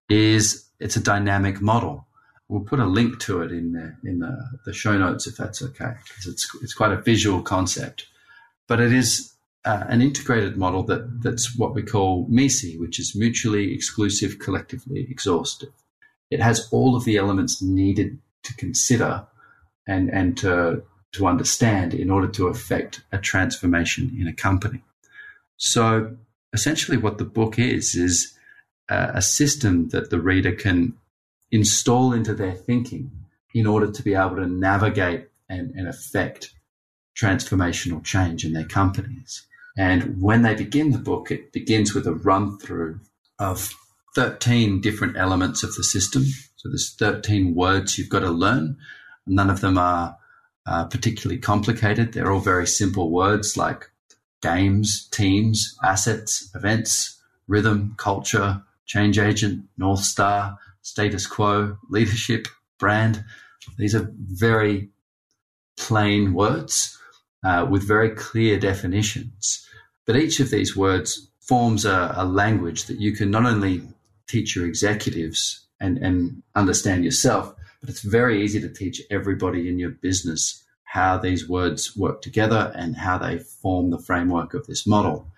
is 0.08 0.68
it's 0.80 0.96
a 0.96 1.02
dynamic 1.02 1.60
model. 1.60 2.06
We'll 2.48 2.64
put 2.64 2.80
a 2.80 2.86
link 2.86 3.20
to 3.20 3.42
it 3.42 3.52
in 3.52 3.72
the, 3.72 3.96
in 4.08 4.18
the, 4.18 4.36
the 4.66 4.72
show 4.72 4.98
notes 4.98 5.28
if 5.28 5.36
that's 5.36 5.62
okay, 5.62 5.92
because 6.04 6.26
it's, 6.26 6.48
it's 6.60 6.74
quite 6.74 6.90
a 6.90 7.00
visual 7.00 7.40
concept. 7.42 8.06
But 8.66 8.80
it 8.80 8.92
is 8.92 9.32
uh, 9.64 9.84
an 9.88 10.00
integrated 10.00 10.56
model 10.56 10.82
that, 10.84 11.22
that's 11.22 11.56
what 11.56 11.74
we 11.74 11.82
call 11.82 12.26
MECE, 12.28 12.78
which 12.78 12.98
is 12.98 13.14
mutually 13.14 13.74
exclusive, 13.74 14.38
collectively 14.38 15.06
exhaustive. 15.10 15.70
It 16.30 16.40
has 16.40 16.68
all 16.70 16.96
of 16.96 17.04
the 17.04 17.16
elements 17.16 17.60
needed 17.60 18.18
to 18.44 18.54
consider 18.54 19.26
and, 19.86 20.10
and 20.10 20.36
to 20.38 20.82
to 21.12 21.26
understand 21.26 21.92
in 21.92 22.10
order 22.10 22.28
to 22.28 22.46
affect 22.46 23.02
a 23.10 23.18
transformation 23.18 24.16
in 24.18 24.28
a 24.28 24.32
company. 24.32 24.82
So 25.56 26.16
essentially, 26.52 26.96
what 26.96 27.18
the 27.18 27.24
book 27.24 27.58
is, 27.58 27.94
is 27.94 28.32
a 28.88 29.22
system 29.22 29.88
that 29.90 30.10
the 30.10 30.20
reader 30.20 30.52
can 30.52 30.94
install 31.50 32.12
into 32.12 32.34
their 32.34 32.54
thinking 32.54 33.10
in 33.54 33.66
order 33.66 33.90
to 33.90 34.02
be 34.02 34.14
able 34.14 34.36
to 34.36 34.46
navigate 34.46 35.28
and, 35.48 35.72
and 35.74 35.88
affect 35.88 36.54
transformational 37.16 38.02
change 38.04 38.44
in 38.44 38.52
their 38.52 38.64
companies. 38.64 39.46
And 39.80 40.20
when 40.20 40.42
they 40.42 40.54
begin 40.54 40.90
the 40.90 40.98
book, 40.98 41.30
it 41.30 41.54
begins 41.54 41.94
with 41.94 42.06
a 42.06 42.12
run 42.12 42.58
through 42.58 43.00
of 43.38 43.72
13 44.14 44.82
different 44.82 45.16
elements 45.16 45.62
of 45.62 45.74
the 45.74 45.82
system. 45.82 46.22
So 46.56 46.68
there's 46.68 46.94
13 46.96 47.54
words 47.54 47.96
you've 47.96 48.10
got 48.10 48.20
to 48.20 48.30
learn. 48.30 48.76
None 49.26 49.48
of 49.48 49.62
them 49.62 49.78
are 49.78 50.18
uh, 50.66 50.84
particularly 50.84 51.40
complicated. 51.40 52.12
They're 52.12 52.30
all 52.30 52.40
very 52.40 52.66
simple 52.66 53.10
words 53.10 53.56
like 53.56 53.90
games, 54.42 55.08
teams, 55.12 55.74
assets, 55.82 56.50
events, 56.54 57.18
rhythm, 57.48 57.94
culture, 57.96 58.62
change 58.84 59.18
agent, 59.18 59.64
North 59.78 60.04
Star, 60.04 60.58
status 60.82 61.26
quo, 61.26 61.78
leadership, 61.88 62.48
brand. 62.78 63.24
These 63.78 63.94
are 63.94 64.12
very 64.14 64.90
plain 65.78 66.34
words 66.34 66.98
uh, 67.42 67.66
with 67.70 67.88
very 67.88 68.10
clear 68.10 68.58
definitions. 68.58 69.66
But 70.10 70.18
each 70.18 70.40
of 70.40 70.50
these 70.50 70.76
words 70.76 71.28
forms 71.38 71.84
a, 71.84 72.12
a 72.16 72.24
language 72.24 72.86
that 72.86 72.98
you 72.98 73.12
can 73.12 73.30
not 73.30 73.46
only 73.46 73.80
teach 74.26 74.56
your 74.56 74.66
executives 74.66 75.68
and, 75.78 75.98
and 75.98 76.42
understand 76.56 77.04
yourself, 77.04 77.54
but 77.80 77.90
it's 77.90 78.02
very 78.02 78.42
easy 78.42 78.60
to 78.60 78.68
teach 78.68 79.00
everybody 79.08 79.68
in 79.68 79.78
your 79.78 79.90
business 79.90 80.64
how 80.82 81.16
these 81.16 81.48
words 81.48 81.96
work 81.96 82.22
together 82.22 82.72
and 82.74 82.96
how 82.96 83.18
they 83.18 83.38
form 83.38 83.90
the 83.90 84.00
framework 84.00 84.52
of 84.52 84.66
this 84.66 84.84
model. 84.84 85.30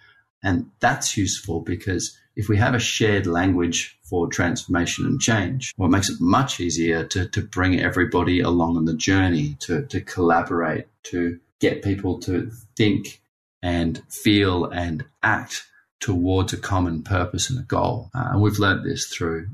And 0.42 0.70
that's 0.80 1.18
useful 1.18 1.60
because 1.60 2.18
if 2.34 2.48
we 2.48 2.56
have 2.56 2.74
a 2.74 2.78
shared 2.78 3.26
language 3.26 3.98
for 4.02 4.26
transformation 4.26 5.04
and 5.04 5.20
change, 5.20 5.74
well, 5.76 5.90
it 5.90 5.92
makes 5.92 6.08
it 6.08 6.18
much 6.18 6.60
easier 6.60 7.04
to, 7.08 7.28
to 7.28 7.42
bring 7.42 7.78
everybody 7.78 8.40
along 8.40 8.78
on 8.78 8.86
the 8.86 8.96
journey, 8.96 9.58
to, 9.60 9.84
to 9.88 10.00
collaborate, 10.00 10.86
to 11.02 11.38
get 11.60 11.82
people 11.82 12.18
to 12.20 12.50
think 12.74 13.20
and 13.62 14.02
feel 14.08 14.64
and 14.66 15.04
act 15.22 15.64
towards 16.00 16.52
a 16.52 16.56
common 16.56 17.02
purpose 17.02 17.48
and 17.48 17.58
a 17.58 17.62
goal. 17.62 18.10
Uh, 18.14 18.30
and 18.32 18.42
we've 18.42 18.58
learned 18.58 18.84
this 18.84 19.06
through 19.06 19.48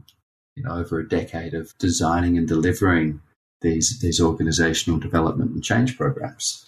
you 0.58 0.64
know, 0.64 0.74
over 0.74 0.98
a 0.98 1.08
decade 1.08 1.54
of 1.54 1.72
designing 1.78 2.36
and 2.36 2.48
delivering 2.48 3.20
these 3.60 4.00
these 4.00 4.20
organizational 4.20 4.98
development 4.98 5.52
and 5.52 5.62
change 5.62 5.96
programs. 5.96 6.66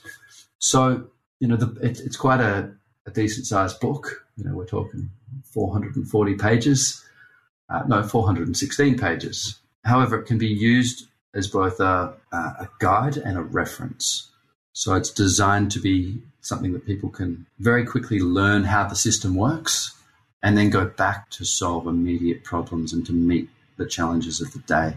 So, 0.58 1.08
you 1.40 1.48
know, 1.48 1.56
the, 1.56 1.74
it, 1.80 1.98
it's 2.00 2.16
quite 2.16 2.40
a, 2.40 2.70
a 3.06 3.10
decent 3.10 3.46
sized 3.46 3.80
book. 3.80 4.24
You 4.36 4.44
know, 4.44 4.54
we're 4.54 4.66
talking 4.66 5.10
440 5.52 6.34
pages, 6.36 7.04
uh, 7.68 7.82
no, 7.88 8.02
416 8.04 8.96
pages. 8.96 9.60
However, 9.84 10.20
it 10.20 10.26
can 10.26 10.38
be 10.38 10.48
used 10.48 11.08
as 11.34 11.48
both 11.48 11.80
a, 11.80 12.14
a 12.32 12.68
guide 12.78 13.16
and 13.16 13.38
a 13.38 13.42
reference. 13.42 14.30
So 14.72 14.94
it's 14.94 15.10
designed 15.10 15.72
to 15.72 15.80
be 15.80 16.22
something 16.40 16.72
that 16.72 16.86
people 16.86 17.08
can 17.08 17.46
very 17.58 17.84
quickly 17.84 18.20
learn 18.20 18.64
how 18.64 18.86
the 18.86 18.96
system 18.96 19.34
works 19.34 19.94
and 20.42 20.56
then 20.56 20.70
go 20.70 20.86
back 20.86 21.28
to 21.30 21.44
solve 21.44 21.86
immediate 21.86 22.44
problems 22.44 22.92
and 22.92 23.04
to 23.06 23.12
meet 23.12 23.48
the 23.76 23.86
challenges 23.86 24.40
of 24.40 24.52
the 24.52 24.58
day. 24.60 24.96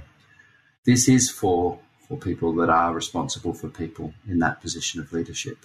This 0.86 1.08
is 1.08 1.30
for, 1.30 1.80
for 2.08 2.18
people 2.18 2.54
that 2.56 2.70
are 2.70 2.94
responsible 2.94 3.54
for 3.54 3.70
people 3.70 4.14
in 4.28 4.40
that 4.40 4.62
position 4.62 5.02
of 5.02 5.12
leadership. 5.14 5.58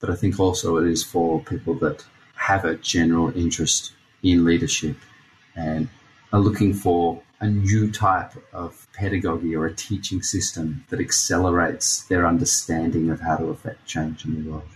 But 0.00 0.10
I 0.10 0.16
think 0.16 0.38
also 0.38 0.76
it 0.76 0.88
is 0.88 1.04
for 1.04 1.40
people 1.40 1.74
that 1.76 2.04
have 2.34 2.64
a 2.64 2.76
general 2.76 3.36
interest 3.36 3.92
in 4.22 4.44
leadership 4.44 4.96
and 5.56 5.88
are 6.32 6.40
looking 6.40 6.74
for 6.74 7.22
a 7.40 7.48
new 7.48 7.90
type 7.90 8.32
of 8.52 8.86
pedagogy 8.94 9.54
or 9.54 9.66
a 9.66 9.74
teaching 9.74 10.22
system 10.22 10.84
that 10.88 11.00
accelerates 11.00 12.04
their 12.04 12.26
understanding 12.26 13.10
of 13.10 13.20
how 13.20 13.36
to 13.36 13.46
affect 13.46 13.86
change 13.86 14.24
in 14.24 14.44
the 14.44 14.50
world. 14.50 14.68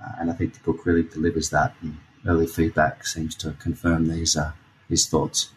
Uh, 0.00 0.12
and 0.20 0.30
I 0.30 0.34
think 0.34 0.54
the 0.54 0.60
book 0.60 0.86
really 0.86 1.02
delivers 1.02 1.50
that. 1.50 1.74
And 1.82 1.96
early 2.26 2.46
feedback 2.46 3.06
seems 3.06 3.34
to 3.36 3.52
confirm 3.52 4.08
these 4.08 4.36
uh, 4.36 4.52
these 4.88 5.06
thoughts. 5.08 5.50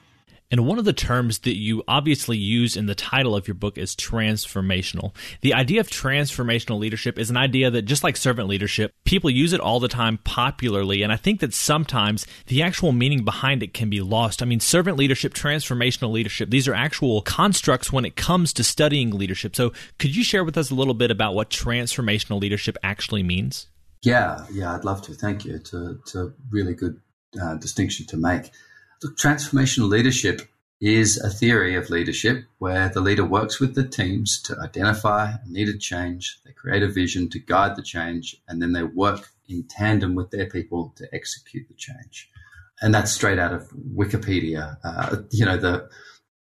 And 0.51 0.65
one 0.65 0.79
of 0.79 0.85
the 0.85 0.93
terms 0.93 1.39
that 1.39 1.57
you 1.57 1.83
obviously 1.87 2.35
use 2.35 2.75
in 2.75 2.87
the 2.87 2.95
title 2.95 3.35
of 3.35 3.47
your 3.47 3.53
book 3.53 3.77
is 3.77 3.95
transformational. 3.95 5.13
The 5.41 5.53
idea 5.53 5.79
of 5.79 5.89
transformational 5.89 6.79
leadership 6.79 7.19
is 7.19 7.29
an 7.29 7.37
idea 7.37 7.69
that, 7.69 7.83
just 7.83 8.03
like 8.03 8.17
servant 8.17 8.47
leadership, 8.47 8.93
people 9.05 9.29
use 9.29 9.53
it 9.53 9.59
all 9.59 9.79
the 9.79 9.87
time 9.87 10.17
popularly. 10.23 11.03
And 11.03 11.13
I 11.13 11.17
think 11.17 11.39
that 11.41 11.53
sometimes 11.53 12.25
the 12.47 12.63
actual 12.63 12.91
meaning 12.91 13.23
behind 13.23 13.61
it 13.61 13.75
can 13.75 13.91
be 13.91 14.01
lost. 14.01 14.41
I 14.41 14.45
mean, 14.45 14.59
servant 14.59 14.97
leadership, 14.97 15.35
transformational 15.35 16.11
leadership, 16.11 16.49
these 16.49 16.67
are 16.67 16.73
actual 16.73 17.21
constructs 17.21 17.93
when 17.93 18.05
it 18.05 18.15
comes 18.15 18.51
to 18.53 18.63
studying 18.63 19.11
leadership. 19.11 19.55
So 19.55 19.71
could 19.99 20.15
you 20.15 20.23
share 20.23 20.43
with 20.43 20.57
us 20.57 20.71
a 20.71 20.75
little 20.75 20.95
bit 20.95 21.11
about 21.11 21.35
what 21.35 21.51
transformational 21.51 22.41
leadership 22.41 22.75
actually 22.81 23.21
means? 23.21 23.67
Yeah, 24.01 24.45
yeah, 24.51 24.75
I'd 24.75 24.85
love 24.85 25.01
to. 25.03 25.13
Thank 25.13 25.45
you. 25.45 25.55
It's 25.55 25.73
a, 25.73 25.91
it's 26.01 26.15
a 26.15 26.33
really 26.49 26.73
good 26.73 27.01
uh, 27.41 27.55
distinction 27.55 28.05
to 28.07 28.17
make. 28.17 28.51
Look, 29.03 29.17
transformational 29.17 29.89
leadership 29.89 30.41
is 30.81 31.17
a 31.17 31.29
theory 31.29 31.75
of 31.75 31.89
leadership 31.89 32.45
where 32.59 32.87
the 32.89 33.01
leader 33.01 33.25
works 33.25 33.59
with 33.59 33.75
the 33.75 33.85
teams 33.85 34.41
to 34.43 34.57
identify 34.59 35.33
needed 35.45 35.81
change, 35.81 36.39
they 36.45 36.53
create 36.53 36.83
a 36.83 36.87
vision 36.87 37.29
to 37.29 37.39
guide 37.39 37.75
the 37.75 37.81
change, 37.81 38.37
and 38.47 38.61
then 38.61 38.71
they 38.71 38.83
work 38.83 39.29
in 39.49 39.63
tandem 39.63 40.15
with 40.15 40.31
their 40.31 40.45
people 40.45 40.93
to 40.95 41.07
execute 41.13 41.67
the 41.67 41.73
change. 41.73 42.29
And 42.81 42.93
that's 42.93 43.11
straight 43.11 43.39
out 43.39 43.51
of 43.51 43.69
Wikipedia. 43.71 44.77
Uh, 44.83 45.17
you 45.31 45.43
know, 45.43 45.57
the 45.57 45.89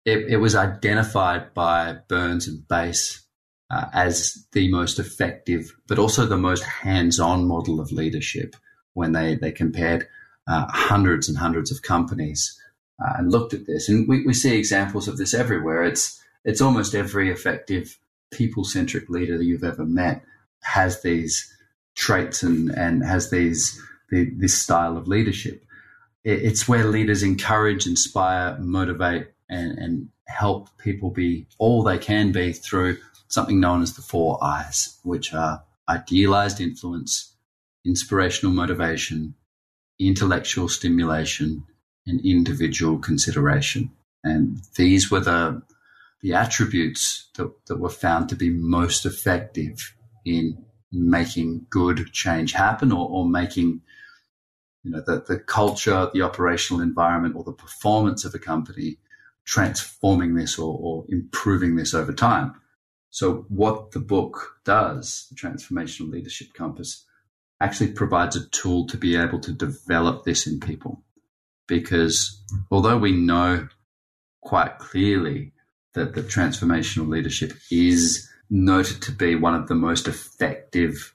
it, 0.05 0.27
it, 0.29 0.37
was 0.37 0.55
identified 0.55 1.55
by 1.55 1.97
Burns 2.09 2.47
and 2.47 2.67
Bass 2.69 3.26
uh, 3.71 3.87
as 3.93 4.47
the 4.53 4.71
most 4.71 4.99
effective, 4.99 5.75
but 5.87 5.99
also 5.99 6.27
the 6.27 6.37
most 6.37 6.63
hands-on 6.63 7.47
model 7.47 7.81
of 7.81 7.93
leadership 7.93 8.57
when 8.95 9.13
they 9.13 9.35
they 9.35 9.53
compared 9.53 10.07
uh, 10.49 10.67
hundreds 10.69 11.29
and 11.29 11.39
hundreds 11.39 11.71
of 11.71 11.83
companies 11.83 12.59
uh, 13.03 13.15
and 13.19 13.33
looked 13.33 13.55
at 13.55 13.67
this. 13.67 13.89
And 13.89 14.09
we, 14.09 14.25
we 14.25 14.35
see 14.35 14.57
examples 14.57 15.09
of 15.09 15.17
this 15.17 15.35
everywhere. 15.35 15.85
It's 15.85 16.23
it's 16.45 16.61
almost 16.61 16.95
every 16.95 17.31
effective 17.31 17.99
people 18.31 18.65
centric 18.65 19.09
leader 19.09 19.39
that 19.39 19.45
you've 19.45 19.65
ever 19.65 19.85
met 19.85 20.23
has 20.63 21.03
these 21.03 21.53
traits 21.95 22.43
and 22.43 22.71
and 22.71 23.05
has 23.05 23.31
these 23.31 23.81
the, 24.11 24.31
this 24.37 24.57
style 24.57 24.97
of 24.97 25.09
leadership. 25.09 25.65
It, 26.25 26.43
it's 26.43 26.69
where 26.69 26.85
leaders 26.85 27.23
encourage, 27.23 27.87
inspire, 27.87 28.57
motivate, 28.59 29.29
and, 29.49 29.79
and 29.79 30.09
help 30.27 30.69
people 30.79 31.11
be 31.11 31.47
all 31.59 31.83
they 31.83 31.99
can 31.99 32.33
be 32.33 32.53
through 32.53 32.99
something 33.29 33.61
known 33.61 33.83
as 33.83 33.95
the 33.95 34.03
four 34.03 34.39
I's, 34.43 34.99
which 35.03 35.33
are 35.35 35.63
idealized 35.89 36.61
influence, 36.61 37.35
inspirational 37.85 38.53
motivation, 38.53 39.35
intellectual 39.99 40.69
stimulation, 40.69 41.65
and 42.07 42.25
individual 42.25 42.99
consideration. 42.99 43.91
And 44.23 44.59
these 44.77 45.11
were 45.11 45.21
the, 45.21 45.63
the 46.23 46.35
attributes 46.35 47.29
that, 47.37 47.53
that 47.67 47.79
were 47.79 47.91
found 47.91 48.29
to 48.29 48.37
be 48.37 48.51
most 48.51 49.07
effective 49.07 49.95
in 50.25 50.65
making 50.93 51.67
good 51.71 52.13
change 52.13 52.53
happen 52.53 52.93
or, 52.93 53.09
or 53.09 53.29
making 53.29 53.83
you 54.83 54.93
know 54.93 55.03
the, 55.05 55.25
the 55.27 55.39
culture, 55.39 56.09
the 56.15 56.23
operational 56.23 56.81
environment, 56.81 57.35
or 57.35 57.43
the 57.43 57.53
performance 57.53 58.25
of 58.25 58.35
a 58.35 58.39
company 58.39 58.99
transforming 59.45 60.35
this 60.35 60.59
or, 60.59 60.79
or 60.81 61.05
improving 61.09 61.77
this 61.77 61.93
over 61.93 62.13
time. 62.13 62.55
So 63.17 63.47
what 63.49 63.93
the 63.93 63.99
book 63.99 64.59
does, 64.67 65.27
the 65.31 65.37
Transformational 65.37 66.11
Leadership 66.11 66.53
Compass, 66.53 67.07
actually 67.63 67.93
provides 67.93 68.37
a 68.37 68.47
tool 68.51 68.87
to 68.89 68.99
be 68.99 69.17
able 69.17 69.41
to 69.41 69.53
develop 69.53 70.25
this 70.25 70.47
in 70.47 70.61
people. 70.61 71.03
Because 71.67 72.45
although 72.71 72.99
we 72.99 73.13
know 73.13 73.69
quite 74.43 74.77
clearly 74.77 75.55
that 75.95 76.15
the 76.15 76.21
transformational 76.21 77.09
leadership 77.09 77.55
is 77.71 78.29
noted 78.51 79.01
to 79.01 79.13
be 79.13 79.35
one 79.35 79.55
of 79.55 79.69
the 79.69 79.75
most 79.75 80.07
effective 80.09 81.15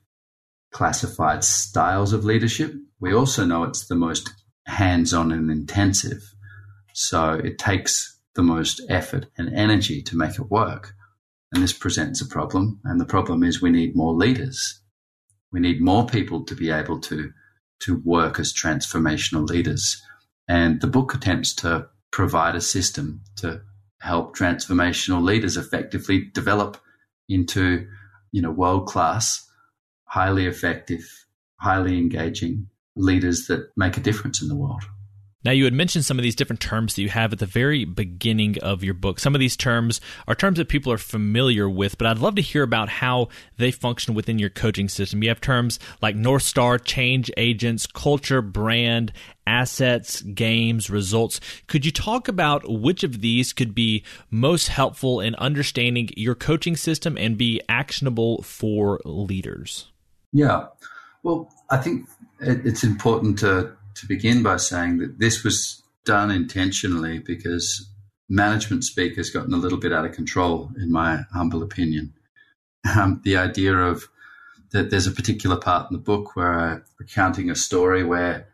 classified 0.72 1.44
styles 1.44 2.14
of 2.14 2.26
leadership, 2.26 2.74
we 3.00 3.14
also 3.14 3.46
know 3.46 3.64
it's 3.64 3.86
the 3.86 3.94
most 3.94 4.28
hands 4.66 5.14
on 5.14 5.32
and 5.32 5.52
intensive. 5.52 6.34
So 6.94 7.34
it 7.34 7.60
takes 7.60 8.18
the 8.34 8.42
most 8.42 8.82
effort 8.90 9.28
and 9.38 9.54
energy 9.54 10.02
to 10.02 10.18
make 10.18 10.40
it 10.40 10.50
work. 10.50 10.96
And 11.52 11.62
this 11.62 11.74
presents 11.74 12.22
a 12.22 12.26
problem. 12.26 12.80
And 12.84 13.00
the 13.00 13.06
problem 13.06 13.44
is 13.44 13.62
we 13.62 13.72
need 13.72 13.96
more 13.96 14.14
leaders. 14.14 14.80
We 15.52 15.60
need 15.60 15.82
more 15.82 16.06
people 16.06 16.46
to 16.46 16.56
be 16.56 16.70
able 16.70 17.00
to, 17.02 17.32
to 17.82 18.02
work 18.06 18.40
as 18.40 18.54
transformational 18.54 19.48
leaders. 19.48 20.02
And 20.48 20.80
the 20.80 20.88
book 20.88 21.14
attempts 21.14 21.54
to 21.56 21.88
provide 22.12 22.56
a 22.56 22.62
system 22.62 23.22
to 23.38 23.62
help 24.00 24.36
transformational 24.36 25.22
leaders 25.22 25.58
effectively 25.58 26.30
develop 26.34 26.78
into, 27.30 27.88
you 28.32 28.42
know, 28.42 28.52
world 28.52 28.88
class, 28.88 29.48
highly 30.06 30.46
effective, 30.46 31.04
highly 31.58 31.98
engaging 31.98 32.68
leaders 32.96 33.48
that 33.48 33.70
make 33.78 33.98
a 33.98 34.02
difference 34.02 34.42
in 34.42 34.48
the 34.48 34.56
world. 34.56 34.84
Now, 35.44 35.52
you 35.52 35.64
had 35.64 35.74
mentioned 35.74 36.06
some 36.06 36.20
of 36.20 36.24
these 36.24 36.36
different 36.36 36.60
terms 36.60 36.96
that 36.96 37.02
you 37.02 37.10
have 37.10 37.34
at 37.34 37.40
the 37.40 37.48
very 37.48 37.84
beginning 37.84 38.60
of 38.60 38.84
your 38.84 38.94
book. 38.94 39.20
Some 39.20 39.34
of 39.34 39.40
these 39.40 39.58
terms 39.58 40.00
are 40.28 40.36
terms 40.36 40.58
that 40.58 40.70
people 40.70 40.92
are 40.92 41.00
familiar 41.00 41.68
with, 41.68 41.98
but 41.98 42.06
I'd 42.06 42.20
love 42.20 42.36
to 42.36 42.42
hear 42.42 42.62
about 42.62 42.90
how 42.90 43.30
they 43.58 43.72
function 43.72 44.14
within 44.14 44.38
your 44.38 44.52
coaching 44.52 44.88
system. 44.88 45.24
You 45.24 45.30
have 45.30 45.42
terms 45.42 45.80
like 46.02 46.16
North 46.16 46.44
Star, 46.44 46.78
change 46.78 47.32
agents, 47.38 47.88
culture, 47.88 48.44
brand, 48.44 49.14
assets, 49.48 50.22
games, 50.22 50.92
results. 50.92 51.40
Could 51.66 51.86
you 51.86 51.92
talk 51.92 52.28
about 52.28 52.70
which 52.70 53.04
of 53.04 53.22
these 53.22 53.52
could 53.52 53.74
be 53.74 54.04
most 54.30 54.68
helpful 54.68 55.20
in 55.20 55.34
understanding 55.36 56.10
your 56.16 56.36
coaching 56.36 56.76
system 56.76 57.18
and 57.18 57.36
be 57.36 57.60
actionable 57.68 58.44
for 58.44 59.02
leaders? 59.06 59.88
Yeah. 60.32 60.68
Well, 61.24 61.52
I 61.72 61.78
think 61.78 62.08
it's 62.40 62.84
important 62.84 63.40
to 63.40 63.76
to 63.96 64.08
begin 64.08 64.44
by 64.44 64.58
saying 64.58 64.98
that 65.00 65.20
this 65.20 65.44
was 65.44 65.84
done 66.06 66.32
intentionally 66.32 67.20
because 67.20 67.90
management 68.30 68.84
speak 68.84 69.18
has 69.18 69.30
gotten 69.30 69.54
a 69.54 69.58
little 69.58 69.78
bit 69.78 69.94
out 69.94 70.06
of 70.06 70.14
control, 70.14 70.72
in 70.78 70.92
my 70.92 71.22
humble 71.34 71.62
opinion. 71.62 72.14
Um, 72.98 73.22
the 73.24 73.38
idea 73.38 73.76
of 73.76 74.10
that 74.72 74.90
there's 74.90 75.06
a 75.06 75.12
particular 75.12 75.58
part 75.58 75.92
in 75.92 75.98
the 75.98 76.04
book 76.04 76.36
where 76.36 76.54
I'm 76.54 76.84
recounting 76.98 77.50
a 77.50 77.56
story 77.56 78.04
where 78.04 78.48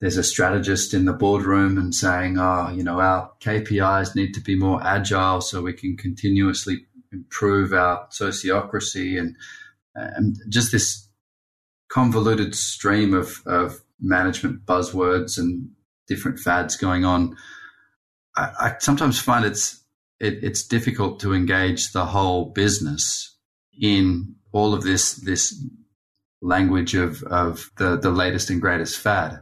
there's 0.00 0.16
a 0.16 0.24
strategist 0.24 0.92
in 0.92 1.04
the 1.04 1.12
boardroom 1.12 1.78
and 1.78 1.94
saying, 1.94 2.38
oh, 2.38 2.70
you 2.70 2.82
know, 2.82 3.00
our 3.00 3.30
KPIs 3.40 4.16
need 4.16 4.32
to 4.34 4.40
be 4.40 4.56
more 4.56 4.82
agile 4.82 5.40
so 5.40 5.62
we 5.62 5.72
can 5.72 5.96
continuously 5.96 6.86
improve 7.12 7.72
our 7.72 8.06
sociocracy 8.08 9.18
and, 9.18 9.36
and 9.94 10.36
just 10.48 10.72
this 10.72 11.08
convoluted 11.88 12.54
stream 12.54 13.14
of, 13.14 13.40
of 13.46 13.83
management 14.04 14.64
buzzwords 14.66 15.38
and 15.38 15.70
different 16.06 16.38
fads 16.38 16.76
going 16.76 17.04
on, 17.04 17.36
I, 18.36 18.50
I 18.60 18.74
sometimes 18.78 19.18
find 19.18 19.44
it's 19.44 19.82
it, 20.20 20.42
it's 20.42 20.66
difficult 20.66 21.20
to 21.20 21.34
engage 21.34 21.92
the 21.92 22.06
whole 22.06 22.46
business 22.46 23.36
in 23.80 24.36
all 24.52 24.74
of 24.74 24.82
this 24.82 25.14
this 25.14 25.54
language 26.40 26.94
of 26.94 27.22
of 27.24 27.70
the 27.78 27.96
the 27.96 28.10
latest 28.10 28.50
and 28.50 28.60
greatest 28.60 28.98
fad. 28.98 29.40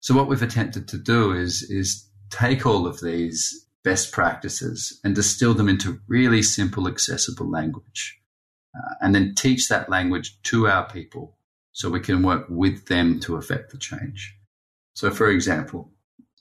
So 0.00 0.14
what 0.14 0.28
we've 0.28 0.42
attempted 0.42 0.88
to 0.88 0.98
do 0.98 1.32
is 1.32 1.62
is 1.62 2.08
take 2.30 2.66
all 2.66 2.86
of 2.86 3.00
these 3.00 3.66
best 3.82 4.12
practices 4.12 4.98
and 5.04 5.14
distill 5.14 5.54
them 5.54 5.68
into 5.68 6.00
really 6.06 6.42
simple, 6.42 6.86
accessible 6.86 7.50
language, 7.50 8.18
uh, 8.76 8.94
and 9.00 9.14
then 9.14 9.34
teach 9.34 9.68
that 9.68 9.88
language 9.88 10.40
to 10.42 10.68
our 10.68 10.88
people 10.88 11.36
so 11.72 11.88
we 11.88 12.00
can 12.00 12.22
work 12.22 12.46
with 12.48 12.86
them 12.86 13.20
to 13.20 13.36
affect 13.36 13.70
the 13.70 13.78
change. 13.78 14.36
So, 14.94 15.10
for 15.10 15.30
example, 15.30 15.90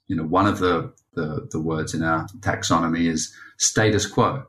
you 0.08 0.16
know, 0.16 0.24
one 0.24 0.48
of 0.48 0.60
the, 0.60 0.94
the, 1.14 1.48
the 1.52 1.60
words 1.60 1.94
in 1.94 2.04
our 2.04 2.28
taxonomy 2.40 3.08
is 3.08 3.34
status 3.58 4.06
quo. 4.06 4.46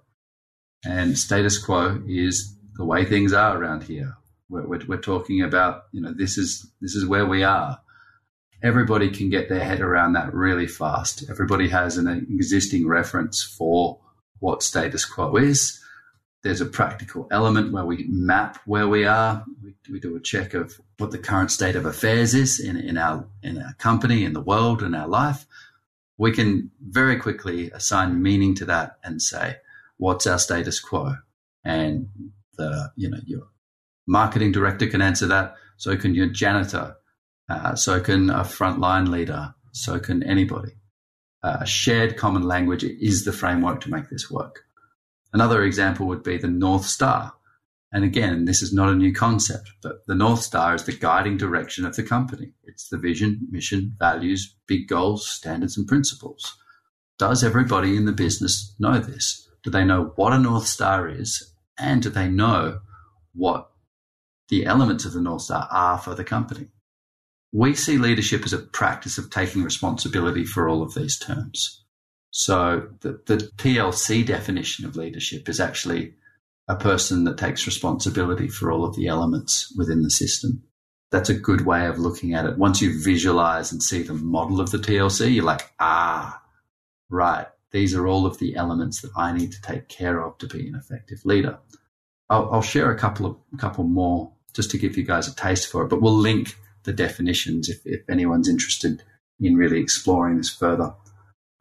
And 0.85 1.19
status 1.19 1.59
quo 1.59 2.03
is 2.09 2.57
the 2.75 2.85
way 2.85 3.05
things 3.05 3.33
are 3.33 3.59
around 3.59 3.85
here. 3.85 4.17
We're, 4.49 4.67
we're, 4.67 4.87
we're, 4.89 5.01
talking 5.01 5.43
about, 5.43 5.83
you 5.93 6.01
know, 6.01 6.13
this 6.17 6.39
is, 6.39 6.67
this 6.81 6.95
is 6.95 7.07
where 7.07 7.27
we 7.27 7.45
are. 7.45 7.79
Everybody 8.63 9.11
can 9.11 9.31
get 9.31 9.49
their 9.49 9.65
head 9.65 9.81
around 9.81 10.15
that 10.15 10.35
really 10.35 10.67
fast. 10.67 11.25
Everybody 11.31 11.69
has 11.69 11.97
an 11.97 12.27
existing 12.31 12.89
reference 12.89 13.43
for 13.43 14.01
what 14.39 14.63
status 14.63 15.05
quo 15.05 15.37
is. 15.37 15.79
There's 16.43 16.61
a 16.61 16.67
practical 16.67 17.29
element 17.31 17.73
where 17.73 17.85
we 17.85 18.07
map 18.09 18.59
where 18.65 18.89
we 18.89 19.05
are. 19.05 19.45
We, 19.63 19.75
we 19.91 20.01
do 20.01 20.17
a 20.17 20.21
check 20.21 20.55
of 20.55 20.81
what 20.97 21.11
the 21.11 21.19
current 21.19 21.51
state 21.51 21.77
of 21.77 21.85
affairs 21.85 22.35
is 22.35 22.59
in, 22.59 22.77
in 22.77 22.97
our 22.97 23.27
in 23.43 23.61
our 23.61 23.75
company, 23.75 24.25
in 24.25 24.33
the 24.33 24.41
world, 24.41 24.83
in 24.83 24.95
our 24.95 25.09
life. 25.09 25.47
We 26.17 26.33
can 26.33 26.71
very 26.81 27.17
quickly 27.17 27.71
assign 27.71 28.23
meaning 28.23 28.55
to 28.57 28.65
that 28.67 28.99
and 29.05 29.21
say, 29.21 29.57
what's 29.99 30.27
our 30.27 30.39
status 30.39 30.81
quo? 30.81 31.17
And 31.63 32.09
the 32.57 32.91
you 32.97 33.11
know 33.11 33.21
your 33.27 33.49
marketing 34.07 34.53
director 34.53 34.87
can 34.87 35.03
answer 35.03 35.27
that. 35.27 35.55
So 35.77 35.97
can 35.97 36.15
your 36.15 36.27
janitor. 36.27 36.97
Uh, 37.49 37.75
so 37.75 38.01
can 38.01 38.31
a 38.31 38.41
frontline 38.41 39.09
leader. 39.09 39.55
So 39.73 39.99
can 39.99 40.23
anybody. 40.23 40.73
Uh, 41.43 41.65
shared 41.65 42.17
common 42.17 42.43
language 42.43 42.85
is 42.85 43.25
the 43.25 43.33
framework 43.33 43.81
to 43.81 43.91
make 43.91 44.11
this 44.11 44.31
work. 44.31 44.65
Another 45.33 45.63
example 45.63 46.07
would 46.07 46.23
be 46.23 46.39
the 46.39 46.49
North 46.49 46.87
Star. 46.87 47.33
And 47.93 48.05
again, 48.05 48.45
this 48.45 48.63
is 48.63 48.73
not 48.73 48.89
a 48.89 48.95
new 48.95 49.13
concept, 49.13 49.73
but 49.83 50.07
the 50.07 50.15
North 50.15 50.43
Star 50.43 50.75
is 50.75 50.85
the 50.85 50.97
guiding 50.97 51.37
direction 51.37 51.85
of 51.85 51.97
the 51.97 52.03
company. 52.03 52.53
It's 52.65 52.89
the 52.89 52.99
vision, 52.99 53.49
mission, 53.51 53.97
values, 53.99 54.55
big 54.67 54.89
goals, 54.89 55.29
standards, 55.29 55.77
and 55.77 55.89
principles. 55.89 56.57
Does 57.19 57.45
everybody 57.45 57.97
in 57.97 58.07
the 58.07 58.13
business 58.13 58.75
know 58.79 58.99
this? 58.99 59.49
Do 59.63 59.71
they 59.71 59.85
know 59.85 60.13
what 60.17 60.33
a 60.33 60.39
North 60.39 60.67
Star 60.67 61.09
is? 61.09 61.53
And 61.79 62.03
do 62.03 62.11
they 62.11 62.29
know 62.29 62.81
what 63.35 63.71
the 64.49 64.67
elements 64.67 65.05
of 65.05 65.13
the 65.13 65.21
North 65.21 65.43
Star 65.43 65.69
are 65.71 65.99
for 65.99 66.15
the 66.15 66.25
company? 66.25 66.69
We 67.53 67.75
see 67.75 67.99
leadership 67.99 68.45
as 68.45 68.53
a 68.53 68.59
practice 68.59 69.19
of 69.19 69.31
taking 69.31 69.65
responsibility 69.65 70.45
for 70.45 70.69
all 70.69 70.83
of 70.83 70.95
these 70.95 71.19
terms. 71.19 71.85
So 72.31 72.89
the, 73.01 73.21
the 73.27 73.37
TLC 73.59 74.25
definition 74.25 74.85
of 74.85 74.97
leadership 74.97 75.49
is 75.49 75.61
actually 75.61 76.15
a 76.69 76.77
person 76.77 77.25
that 77.25 77.39
takes 77.39 77.67
responsibility 77.67 78.49
for 78.49 78.71
all 78.71 78.85
of 78.85 78.95
the 78.95 79.09
elements 79.09 79.75
within 79.77 80.03
the 80.03 80.11
system. 80.11 80.63
That's 81.11 81.29
a 81.29 81.35
good 81.35 81.67
way 81.67 81.87
of 81.87 81.99
looking 81.99 82.35
at 82.35 82.47
it. 82.47 82.59
Once 82.59 82.81
you 82.81 83.03
visualize 83.03 83.73
and 83.73 83.83
see 83.83 84.03
the 84.03 84.15
model 84.15 84.61
of 84.61 84.71
the 84.71 84.79
TLC, 84.79 85.35
you're 85.35 85.45
like, 85.45 85.73
ah, 85.81 86.41
right. 87.09 87.49
These 87.73 87.95
are 87.95 88.07
all 88.07 88.27
of 88.27 88.39
the 88.39 88.57
elements 88.57 89.01
that 89.01 89.11
I 89.17 89.33
need 89.33 89.53
to 89.53 89.63
take 89.63 89.89
care 89.89 90.25
of 90.25 90.39
to 90.39 90.47
be 90.47 90.69
an 90.69 90.77
effective 90.77 91.25
leader. 91.25 91.59
I'll, 92.29 92.49
I'll 92.53 92.63
share 92.63 92.91
a 92.91 92.99
couple 92.99 93.27
of 93.27 93.37
couple 93.59 93.85
more 93.85 94.33
just 94.55 94.71
to 94.71 94.79
give 94.79 94.97
you 94.97 95.05
guys 95.05 95.29
a 95.29 95.35
taste 95.35 95.69
for 95.69 95.83
it, 95.83 95.89
but 95.89 96.01
we'll 96.01 96.17
link 96.17 96.57
the 96.85 96.93
definitions 96.93 97.69
if, 97.69 97.81
if 97.85 98.09
anyone's 98.09 98.49
interested 98.49 99.03
in 99.41 99.57
really 99.57 99.81
exploring 99.81 100.37
this 100.37 100.51
further 100.51 100.95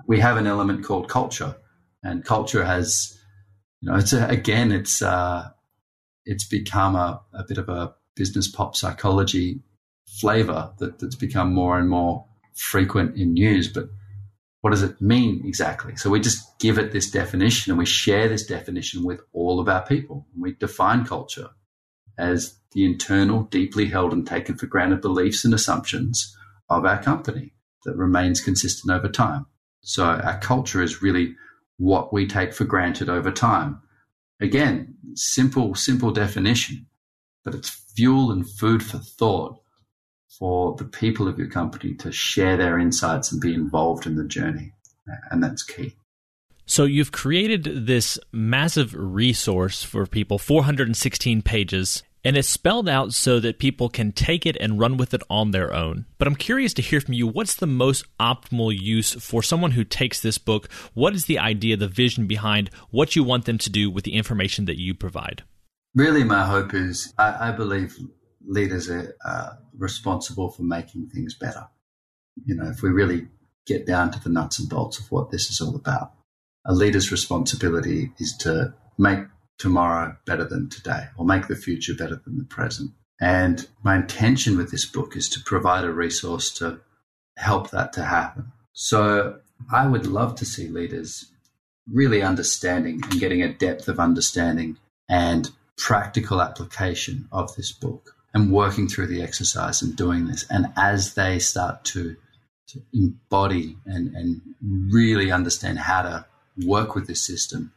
we 0.10 0.20
have 0.20 0.38
an 0.38 0.48
element 0.48 0.84
called 0.84 1.08
culture, 1.08 1.56
and 2.04 2.26
culture 2.26 2.66
has, 2.66 3.16
you 3.80 3.90
know, 3.90 3.96
it's 3.96 4.12
a, 4.12 4.26
again, 4.28 4.72
it's 4.72 5.04
uh, 5.04 5.50
it's 6.26 6.46
become 6.46 6.96
a, 6.96 7.22
a 7.32 7.44
bit 7.48 7.60
of 7.60 7.70
a 7.70 7.94
business 8.16 8.48
pop 8.50 8.76
psychology 8.76 9.62
flavor 10.20 10.74
that, 10.80 10.98
that's 10.98 11.16
become 11.16 11.54
more 11.54 11.78
and 11.78 11.88
more 11.88 12.26
frequent 12.56 13.16
in 13.18 13.34
news. 13.34 13.72
But 13.72 13.90
what 14.62 14.72
does 14.72 14.82
it 14.82 15.00
mean 15.00 15.44
exactly? 15.46 15.96
So 15.96 16.10
we 16.10 16.20
just 16.20 16.58
give 16.60 16.80
it 16.80 16.92
this 16.92 17.12
definition 17.12 17.72
and 17.72 17.78
we 17.78 17.86
share 17.86 18.28
this 18.28 18.46
definition 18.48 19.04
with 19.04 19.22
all 19.32 19.60
of 19.60 19.70
our 19.70 19.86
people. 19.86 20.26
We 20.38 20.54
define 20.54 21.06
culture 21.06 21.52
as 22.18 22.58
the 22.72 22.84
internal, 22.84 23.44
deeply 23.44 23.86
held 23.86 24.12
and 24.12 24.26
taken 24.26 24.58
for 24.58 24.66
granted 24.66 25.02
beliefs 25.02 25.46
and 25.46 25.54
assumptions 25.54 26.36
of 26.68 26.84
our 26.84 27.02
company 27.02 27.54
that 27.86 27.96
remains 27.96 28.42
consistent 28.42 28.92
over 28.92 29.08
time. 29.08 29.46
So 29.82 30.04
our 30.06 30.40
culture 30.40 30.82
is 30.82 31.02
really 31.02 31.36
what 31.78 32.12
we 32.14 32.28
take 32.28 32.54
for 32.54 32.66
granted 32.66 33.10
over 33.10 33.32
time. 33.32 33.82
Again, 34.42 34.96
simple, 35.16 35.76
simple 35.76 36.12
definition, 36.12 36.86
but 37.44 37.56
it's 37.56 37.70
fuel 37.70 38.32
and 38.32 38.50
food 38.50 38.84
for 38.84 38.98
thought 38.98 39.62
for 40.38 40.76
the 40.76 40.86
people 40.86 41.28
of 41.28 41.38
your 41.38 41.50
company 41.50 41.94
to 41.96 42.12
share 42.12 42.56
their 42.56 42.80
insights 42.80 43.32
and 43.32 43.42
be 43.42 43.54
involved 43.54 44.06
in 44.06 44.16
the 44.16 44.28
journey. 44.28 44.74
And 45.32 45.44
that's 45.44 45.64
key. 45.64 45.96
So 46.66 46.84
you've 46.84 47.12
created 47.12 47.88
this 47.88 48.20
massive 48.32 48.94
resource 48.94 49.84
for 49.84 50.06
people, 50.06 50.38
416 50.38 51.42
pages, 51.42 52.04
and 52.24 52.36
it's 52.36 52.50
spelled 52.50 52.90
out 52.90 53.14
so 53.14 53.40
that 53.40 53.60
people 53.60 53.90
can 53.90 54.12
take 54.12 54.46
it 54.46 54.58
and 54.58 54.80
run 54.80 54.98
with 54.98 55.14
it 55.14 55.24
on 55.30 55.52
their 55.52 55.74
own. 55.74 56.06
But 56.18 56.28
I'm 56.28 56.36
curious 56.36 56.74
to 56.76 56.82
hear 56.82 57.02
from 57.02 57.14
you 57.14 57.28
what's 57.28 57.56
the 57.56 57.68
most 57.68 58.06
optimal 58.20 58.78
use 58.78 59.14
for 59.14 59.42
someone 59.42 59.72
who 59.72 59.84
takes 59.84 60.22
this 60.22 60.38
book? 60.38 60.70
What 60.94 61.16
is 61.16 61.26
the 61.26 61.40
idea, 61.40 61.78
the 61.78 61.88
vision 61.88 62.28
behind 62.28 62.70
what 62.90 63.16
you 63.16 63.24
want 63.24 63.46
them 63.46 63.58
to 63.60 63.70
do 63.70 63.90
with 63.90 64.04
the 64.04 64.14
information 64.14 64.66
that 64.66 64.80
you 64.80 64.94
provide? 64.94 65.44
Really, 65.96 66.24
my 66.24 66.46
hope 66.46 66.74
is 66.74 67.14
I, 67.18 67.50
I 67.50 67.52
believe 67.52 67.98
leaders 68.46 68.90
are 68.90 69.58
responsible 69.78 70.52
for 70.52 70.64
making 70.64 71.10
things 71.10 71.36
better. 71.36 71.68
You 72.46 72.56
know, 72.56 72.70
if 72.70 72.82
we 72.82 72.90
really 72.90 73.28
get 73.66 73.86
down 73.86 74.12
to 74.12 74.20
the 74.20 74.30
nuts 74.30 74.60
and 74.60 74.70
bolts 74.70 75.00
of 75.00 75.12
what 75.12 75.32
this 75.32 75.50
is 75.50 75.62
all 75.62 75.76
about, 75.76 76.12
a 76.66 76.74
leader's 76.74 77.12
responsibility 77.12 78.12
is 78.20 78.36
to 78.38 78.74
make 78.98 79.20
tomorrow 79.60 80.18
better 80.26 80.46
than 80.46 80.70
today 80.70 81.08
or 81.18 81.26
make 81.26 81.48
the 81.48 81.56
future 81.56 81.94
better 81.94 82.16
than 82.16 82.38
the 82.38 82.46
present. 82.46 82.92
And 83.22 83.68
my 83.84 83.98
intention 83.98 84.58
with 84.58 84.72
this 84.72 84.86
book 84.86 85.16
is 85.16 85.30
to 85.30 85.42
provide 85.42 85.84
a 85.84 85.92
resource 85.92 86.52
to 86.54 86.80
help 87.38 87.70
that 87.70 87.94
to 87.94 88.06
happen. 88.06 88.52
So 88.74 89.40
I 89.72 89.88
would 89.88 90.08
love 90.08 90.36
to 90.36 90.46
see 90.46 90.68
leaders 90.70 91.26
really 91.92 92.22
understanding 92.22 93.02
and 93.04 93.20
getting 93.20 93.42
a 93.42 93.54
depth 93.54 93.88
of 93.88 94.00
understanding 94.00 94.78
and 95.10 95.52
practical 95.78 96.42
application 96.42 97.28
of 97.32 97.56
this 97.56 97.72
book 97.72 98.16
and 98.34 98.52
working 98.52 98.88
through 98.88 99.08
the 99.08 99.22
exercise 99.22 99.82
and 99.82 99.96
doing 99.96 100.28
this. 100.28 100.46
And 100.50 100.68
as 100.78 101.16
they 101.16 101.40
start 101.40 101.84
to, 101.86 102.16
to 102.68 102.82
embody 102.94 103.76
and, 103.86 104.16
and 104.16 104.42
really 104.94 105.32
understand 105.32 105.80
how 105.80 106.04
to 106.04 106.26
work 106.66 106.96
with 106.96 107.08
this 107.08 107.24
system, 107.24 107.74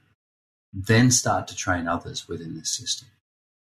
then 0.73 1.11
start 1.11 1.47
to 1.49 1.57
train 1.57 1.87
others 1.87 2.29
within 2.29 2.57
this 2.57 2.71
system. 2.71 3.09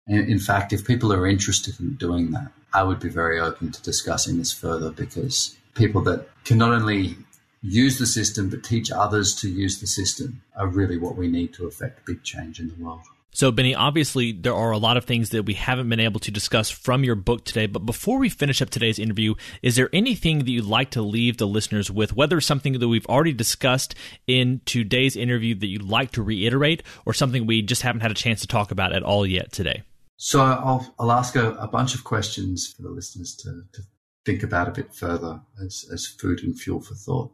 And 0.07 0.29
in 0.29 0.39
fact, 0.39 0.73
if 0.73 0.87
people 0.87 1.13
are 1.13 1.27
interested 1.27 1.79
in 1.81 1.95
doing 1.95 2.31
that, 2.33 2.53
I 2.73 2.83
would 2.83 3.01
be 3.01 3.09
very 3.09 3.41
open 3.41 3.73
to 3.73 3.83
discussing 3.83 4.39
this 4.39 4.53
further 4.53 4.91
because 4.91 5.57
people 5.75 6.03
that 6.03 6.29
can 6.45 6.59
not 6.59 6.73
only 6.73 7.17
use 7.63 7.99
the 7.99 8.07
system 8.07 8.49
but 8.49 8.63
teach 8.63 8.91
others 8.91 9.35
to 9.35 9.49
use 9.49 9.81
the 9.81 9.87
system 9.87 10.43
are 10.57 10.67
really 10.67 10.99
what 10.99 11.17
we 11.17 11.29
need 11.29 11.53
to 11.55 11.67
affect 11.67 12.07
big 12.07 12.23
change 12.23 12.61
in 12.61 12.69
the 12.69 12.85
world. 12.85 13.01
So, 13.37 13.53
Benny, 13.53 13.75
obviously, 13.75 14.33
there 14.33 14.55
are 14.55 14.71
a 14.71 14.79
lot 14.79 14.97
of 14.97 15.05
things 15.05 15.29
that 15.29 15.43
we 15.43 15.53
haven't 15.53 15.91
been 15.91 16.01
able 16.01 16.21
to 16.21 16.31
discuss 16.31 16.71
from 16.71 17.05
your 17.05 17.15
book 17.15 17.45
today. 17.45 17.67
But 17.67 17.81
before 17.81 18.19
we 18.19 18.31
finish 18.31 18.63
up 18.63 18.71
today's 18.71 18.99
interview, 18.99 19.35
is 19.61 19.77
there 19.77 19.91
anything 19.93 20.39
that 20.39 20.51
you'd 20.51 20.65
like 20.65 20.89
to 20.93 21.03
leave 21.03 21.37
the 21.37 21.47
listeners 21.47 21.91
with, 21.91 22.17
whether 22.17 22.41
something 22.41 22.79
that 22.79 22.89
we've 22.89 23.05
already 23.09 23.35
discussed 23.35 23.95
in 24.27 24.63
today's 24.65 25.17
interview 25.17 25.55
that 25.55 25.67
you'd 25.67 25.83
like 25.83 26.13
to 26.13 26.23
reiterate, 26.23 26.83
or 27.05 27.13
something 27.13 27.45
we 27.45 27.61
just 27.61 27.83
haven't 27.83 28.01
had 28.01 28.11
a 28.11 28.15
chance 28.15 28.41
to 28.41 28.47
talk 28.47 28.71
about 28.71 28.95
at 28.95 29.03
all 29.03 29.27
yet 29.27 29.53
today? 29.53 29.83
So, 30.17 30.41
I'll, 30.41 30.95
I'll 30.99 31.13
ask 31.13 31.37
a, 31.37 31.51
a 31.57 31.69
bunch 31.69 31.95
of 31.95 32.05
questions 32.05 32.73
for 32.75 32.81
the 32.81 32.89
listeners 32.89 33.37
to, 33.43 33.65
to 33.75 33.83
think 34.25 34.45
about 34.45 34.69
a 34.69 34.73
bit 34.73 34.95
further 34.95 35.43
as, 35.63 35.85
as 35.93 36.07
food 36.07 36.43
and 36.43 36.59
fuel 36.59 36.81
for 36.81 36.95
thought. 36.95 37.33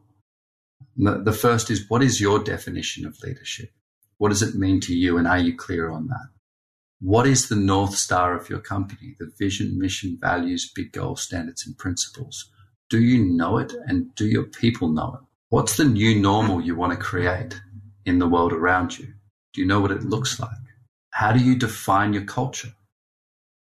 The, 0.96 1.22
the 1.22 1.32
first 1.32 1.70
is 1.70 1.88
what 1.88 2.02
is 2.02 2.20
your 2.20 2.40
definition 2.40 3.06
of 3.06 3.22
leadership? 3.22 3.70
What 4.22 4.28
does 4.28 4.42
it 4.42 4.54
mean 4.54 4.78
to 4.82 4.94
you? 4.94 5.18
And 5.18 5.26
are 5.26 5.40
you 5.40 5.56
clear 5.56 5.90
on 5.90 6.06
that? 6.06 6.28
What 7.00 7.26
is 7.26 7.48
the 7.48 7.56
North 7.56 7.96
Star 7.96 8.36
of 8.38 8.48
your 8.48 8.60
company? 8.60 9.16
The 9.18 9.32
vision, 9.36 9.76
mission, 9.80 10.16
values, 10.20 10.70
big 10.72 10.92
goals, 10.92 11.22
standards, 11.22 11.66
and 11.66 11.76
principles. 11.76 12.48
Do 12.88 13.02
you 13.02 13.24
know 13.24 13.58
it? 13.58 13.72
And 13.88 14.14
do 14.14 14.24
your 14.24 14.44
people 14.44 14.90
know 14.90 15.14
it? 15.14 15.26
What's 15.48 15.76
the 15.76 15.84
new 15.84 16.14
normal 16.14 16.60
you 16.60 16.76
want 16.76 16.92
to 16.92 17.04
create 17.04 17.60
in 18.06 18.20
the 18.20 18.28
world 18.28 18.52
around 18.52 18.96
you? 18.96 19.08
Do 19.54 19.60
you 19.60 19.66
know 19.66 19.80
what 19.80 19.90
it 19.90 20.04
looks 20.04 20.38
like? 20.38 20.50
How 21.10 21.32
do 21.32 21.40
you 21.40 21.58
define 21.58 22.12
your 22.12 22.22
culture? 22.22 22.74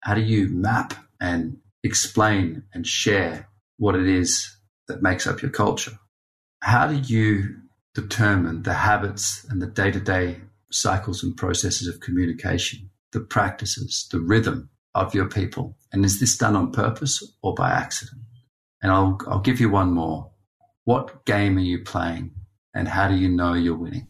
How 0.05 0.15
do 0.15 0.23
you 0.23 0.49
map 0.49 0.95
and 1.21 1.59
explain 1.85 2.63
and 2.73 2.87
share 2.87 3.51
what 3.77 3.95
it 3.95 4.09
is 4.09 4.57
that 4.89 5.03
makes 5.03 5.27
up 5.27 5.43
your 5.43 5.51
culture? 5.51 5.99
How 6.63 6.87
do 6.87 6.97
you 6.97 7.57
determine 8.01 8.63
the 8.63 8.75
habits 8.75 9.45
and 9.49 9.61
the 9.61 9.67
day 9.67 9.91
to 9.91 10.01
day 10.01 10.41
cycles 10.71 11.23
and 11.23 11.37
processes 11.37 11.89
of 11.89 12.01
communication, 12.01 12.91
the 13.13 13.21
practices, 13.21 14.09
the 14.11 14.21
rhythm 14.21 14.69
of 14.95 15.15
your 15.15 15.29
people? 15.29 15.77
And 15.93 16.05
is 16.05 16.21
this 16.21 16.37
done 16.37 16.57
on 16.57 16.73
purpose 16.73 17.23
or 17.43 17.55
by 17.55 17.71
accident? 17.71 18.21
And 18.83 18.93
I'll, 18.93 19.19
I'll 19.27 19.41
give 19.41 19.61
you 19.61 19.71
one 19.71 19.93
more. 19.93 20.31
What 20.85 21.25
game 21.25 21.57
are 21.57 21.61
you 21.61 21.83
playing 21.83 22.33
and 22.75 22.87
how 22.87 23.09
do 23.09 23.15
you 23.15 23.29
know 23.29 23.55
you're 23.55 23.77
winning? 23.77 24.09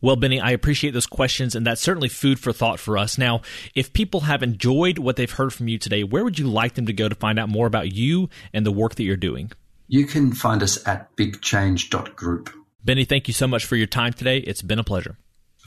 Well, 0.00 0.16
Benny, 0.16 0.38
I 0.38 0.50
appreciate 0.50 0.90
those 0.90 1.06
questions, 1.06 1.54
and 1.54 1.66
that's 1.66 1.80
certainly 1.80 2.10
food 2.10 2.38
for 2.38 2.52
thought 2.52 2.78
for 2.78 2.98
us. 2.98 3.16
Now, 3.16 3.40
if 3.74 3.94
people 3.94 4.20
have 4.20 4.42
enjoyed 4.42 4.98
what 4.98 5.16
they've 5.16 5.30
heard 5.30 5.54
from 5.54 5.66
you 5.66 5.78
today, 5.78 6.04
where 6.04 6.22
would 6.22 6.38
you 6.38 6.46
like 6.46 6.74
them 6.74 6.84
to 6.84 6.92
go 6.92 7.08
to 7.08 7.14
find 7.14 7.38
out 7.38 7.48
more 7.48 7.66
about 7.66 7.90
you 7.90 8.28
and 8.52 8.66
the 8.66 8.70
work 8.70 8.96
that 8.96 9.04
you're 9.04 9.16
doing? 9.16 9.50
You 9.88 10.04
can 10.04 10.32
find 10.32 10.62
us 10.62 10.86
at 10.86 11.16
bigchange.group. 11.16 12.50
Benny, 12.84 13.04
thank 13.04 13.28
you 13.28 13.34
so 13.34 13.46
much 13.46 13.64
for 13.64 13.76
your 13.76 13.86
time 13.86 14.12
today. 14.12 14.38
It's 14.38 14.62
been 14.62 14.78
a 14.78 14.84
pleasure. 14.84 15.16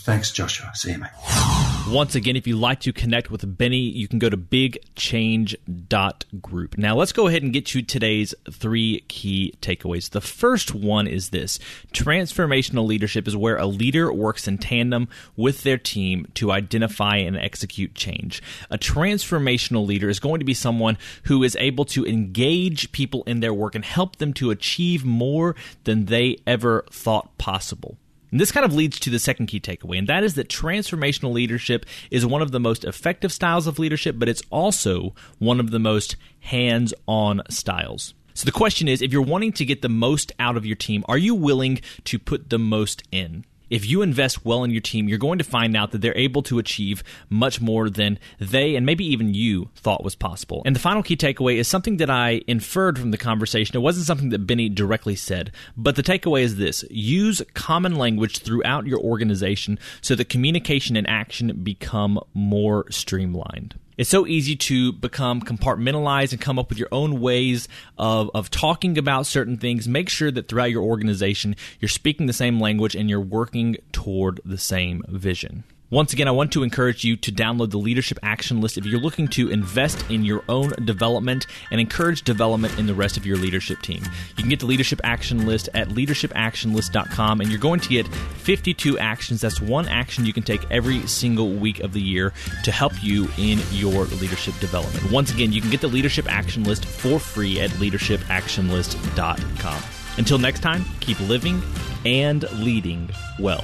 Thanks, 0.01 0.31
Joshua. 0.31 0.71
See 0.75 0.91
you, 0.91 0.99
mate. 0.99 1.76
Once 1.89 2.15
again, 2.15 2.35
if 2.35 2.45
you'd 2.45 2.59
like 2.59 2.81
to 2.81 2.91
connect 2.91 3.31
with 3.31 3.57
Benny, 3.57 3.79
you 3.79 4.09
can 4.09 4.19
go 4.19 4.29
to 4.29 4.35
bigchange.group. 4.35 6.77
Now, 6.77 6.97
let's 6.97 7.13
go 7.13 7.27
ahead 7.27 7.43
and 7.43 7.53
get 7.53 7.73
you 7.73 7.81
today's 7.81 8.35
three 8.51 9.05
key 9.07 9.53
takeaways. 9.61 10.09
The 10.09 10.19
first 10.19 10.75
one 10.75 11.07
is 11.07 11.29
this 11.29 11.59
transformational 11.93 12.85
leadership 12.85 13.25
is 13.25 13.37
where 13.37 13.55
a 13.55 13.65
leader 13.65 14.11
works 14.11 14.49
in 14.49 14.57
tandem 14.57 15.07
with 15.37 15.63
their 15.63 15.77
team 15.77 16.27
to 16.33 16.51
identify 16.51 17.15
and 17.15 17.37
execute 17.37 17.95
change. 17.95 18.43
A 18.69 18.77
transformational 18.77 19.87
leader 19.87 20.09
is 20.09 20.19
going 20.19 20.39
to 20.39 20.45
be 20.45 20.53
someone 20.53 20.97
who 21.23 21.41
is 21.41 21.55
able 21.57 21.85
to 21.85 22.05
engage 22.05 22.91
people 22.91 23.23
in 23.23 23.39
their 23.39 23.53
work 23.53 23.75
and 23.75 23.85
help 23.85 24.17
them 24.17 24.33
to 24.33 24.51
achieve 24.51 25.05
more 25.05 25.55
than 25.85 26.03
they 26.05 26.35
ever 26.45 26.83
thought 26.91 27.37
possible. 27.37 27.97
And 28.31 28.39
this 28.39 28.51
kind 28.51 28.65
of 28.65 28.73
leads 28.73 28.99
to 28.99 29.09
the 29.09 29.19
second 29.19 29.47
key 29.47 29.59
takeaway, 29.59 29.97
and 29.97 30.07
that 30.07 30.23
is 30.23 30.33
that 30.35 30.49
transformational 30.49 31.31
leadership 31.31 31.85
is 32.11 32.25
one 32.25 32.41
of 32.41 32.51
the 32.51 32.59
most 32.59 32.83
effective 32.83 33.31
styles 33.31 33.67
of 33.67 33.79
leadership, 33.79 34.15
but 34.17 34.29
it's 34.29 34.43
also 34.49 35.13
one 35.39 35.59
of 35.59 35.71
the 35.71 35.79
most 35.79 36.17
hands 36.41 36.93
on 37.07 37.41
styles. 37.49 38.13
So 38.33 38.45
the 38.45 38.51
question 38.51 38.87
is 38.87 39.01
if 39.01 39.11
you're 39.11 39.21
wanting 39.21 39.53
to 39.53 39.65
get 39.65 39.81
the 39.81 39.89
most 39.89 40.31
out 40.39 40.57
of 40.57 40.65
your 40.65 40.75
team, 40.75 41.03
are 41.07 41.17
you 41.17 41.33
willing 41.33 41.79
to 42.03 42.19
put 42.19 42.49
the 42.49 42.59
most 42.59 43.03
in? 43.11 43.45
If 43.69 43.85
you 43.85 44.01
invest 44.01 44.45
well 44.45 44.63
in 44.63 44.71
your 44.71 44.81
team, 44.81 45.07
you're 45.07 45.17
going 45.17 45.37
to 45.37 45.43
find 45.43 45.75
out 45.75 45.91
that 45.91 46.01
they're 46.01 46.17
able 46.17 46.43
to 46.43 46.59
achieve 46.59 47.03
much 47.29 47.61
more 47.61 47.89
than 47.89 48.19
they 48.39 48.75
and 48.75 48.85
maybe 48.85 49.05
even 49.05 49.33
you 49.33 49.69
thought 49.75 50.03
was 50.03 50.15
possible. 50.15 50.61
And 50.65 50.75
the 50.75 50.79
final 50.79 51.03
key 51.03 51.17
takeaway 51.17 51.55
is 51.55 51.67
something 51.67 51.97
that 51.97 52.09
I 52.09 52.41
inferred 52.47 52.99
from 52.99 53.11
the 53.11 53.17
conversation. 53.17 53.75
It 53.75 53.81
wasn't 53.81 54.07
something 54.07 54.29
that 54.29 54.47
Benny 54.47 54.69
directly 54.69 55.15
said, 55.15 55.51
but 55.75 55.95
the 55.95 56.03
takeaway 56.03 56.41
is 56.41 56.57
this 56.57 56.83
use 56.89 57.41
common 57.53 57.95
language 57.95 58.39
throughout 58.39 58.87
your 58.87 58.99
organization 58.99 59.79
so 60.01 60.15
that 60.15 60.29
communication 60.29 60.95
and 60.95 61.07
action 61.09 61.63
become 61.63 62.19
more 62.33 62.89
streamlined. 62.89 63.75
It's 63.97 64.11
so 64.11 64.27
easy 64.27 64.55
to 64.55 64.93
become 64.93 65.41
compartmentalized 65.41 66.31
and 66.31 66.39
come 66.39 66.59
up 66.59 66.69
with 66.69 66.77
your 66.77 66.89
own 66.91 67.19
ways 67.19 67.67
of, 67.97 68.29
of 68.35 68.51
talking 68.51 68.95
about 68.95 69.25
certain 69.25 69.57
things. 69.57 69.87
Make 69.87 70.07
sure 70.07 70.29
that 70.29 70.47
throughout 70.47 70.69
your 70.69 70.83
organization, 70.83 71.55
you're 71.79 71.89
speaking 71.89 72.27
the 72.27 72.33
same 72.33 72.59
language 72.59 72.95
and 72.95 73.09
you're 73.09 73.19
working 73.19 73.77
toward 73.91 74.39
the 74.45 74.59
same 74.59 75.01
vision. 75.07 75.63
Once 75.89 76.11
again, 76.11 76.27
I 76.27 76.31
want 76.31 76.51
to 76.51 76.63
encourage 76.63 77.05
you 77.05 77.15
to 77.15 77.31
download 77.31 77.71
the 77.71 77.77
Leadership 77.77 78.19
Action 78.21 78.59
List 78.59 78.77
if 78.77 78.85
you're 78.85 78.99
looking 78.99 79.25
to 79.29 79.49
invest 79.49 80.03
in 80.11 80.25
your 80.25 80.43
own 80.49 80.71
development 80.83 81.47
and 81.71 81.79
encourage 81.79 82.23
development 82.23 82.77
in 82.77 82.87
the 82.87 82.93
rest 82.93 83.15
of 83.15 83.25
your 83.25 83.37
leadership 83.37 83.81
team. 83.81 84.03
You 84.35 84.43
can 84.43 84.49
get 84.49 84.59
the 84.59 84.65
Leadership 84.65 84.99
Action 85.05 85.45
List 85.45 85.69
at 85.73 85.87
leadershipactionlist.com, 85.87 87.39
and 87.39 87.49
you're 87.49 87.57
going 87.57 87.79
to 87.79 87.87
get 87.87 88.05
52 88.05 88.99
actions. 88.99 89.39
That's 89.39 89.61
one 89.61 89.87
action 89.87 90.25
you 90.25 90.33
can 90.33 90.43
take 90.43 90.69
every 90.69 91.07
single 91.07 91.53
week 91.53 91.79
of 91.79 91.93
the 91.93 92.01
year 92.01 92.33
to 92.65 92.71
help 92.71 93.01
you 93.01 93.29
in 93.37 93.61
your 93.71 94.03
leadership 94.05 94.55
development. 94.59 95.09
Once 95.09 95.33
again, 95.33 95.53
you 95.53 95.61
can 95.61 95.69
get 95.69 95.79
the 95.79 95.87
Leadership 95.87 96.29
Action 96.29 96.65
List 96.65 96.83
for 96.83 97.17
free 97.17 97.61
at 97.61 97.69
leadershipactionlist.com. 97.71 99.83
Until 100.17 100.37
next 100.37 100.59
time, 100.59 100.83
keep 100.99 101.17
living 101.21 101.61
and 102.03 102.43
leading 102.59 103.09
well. 103.39 103.63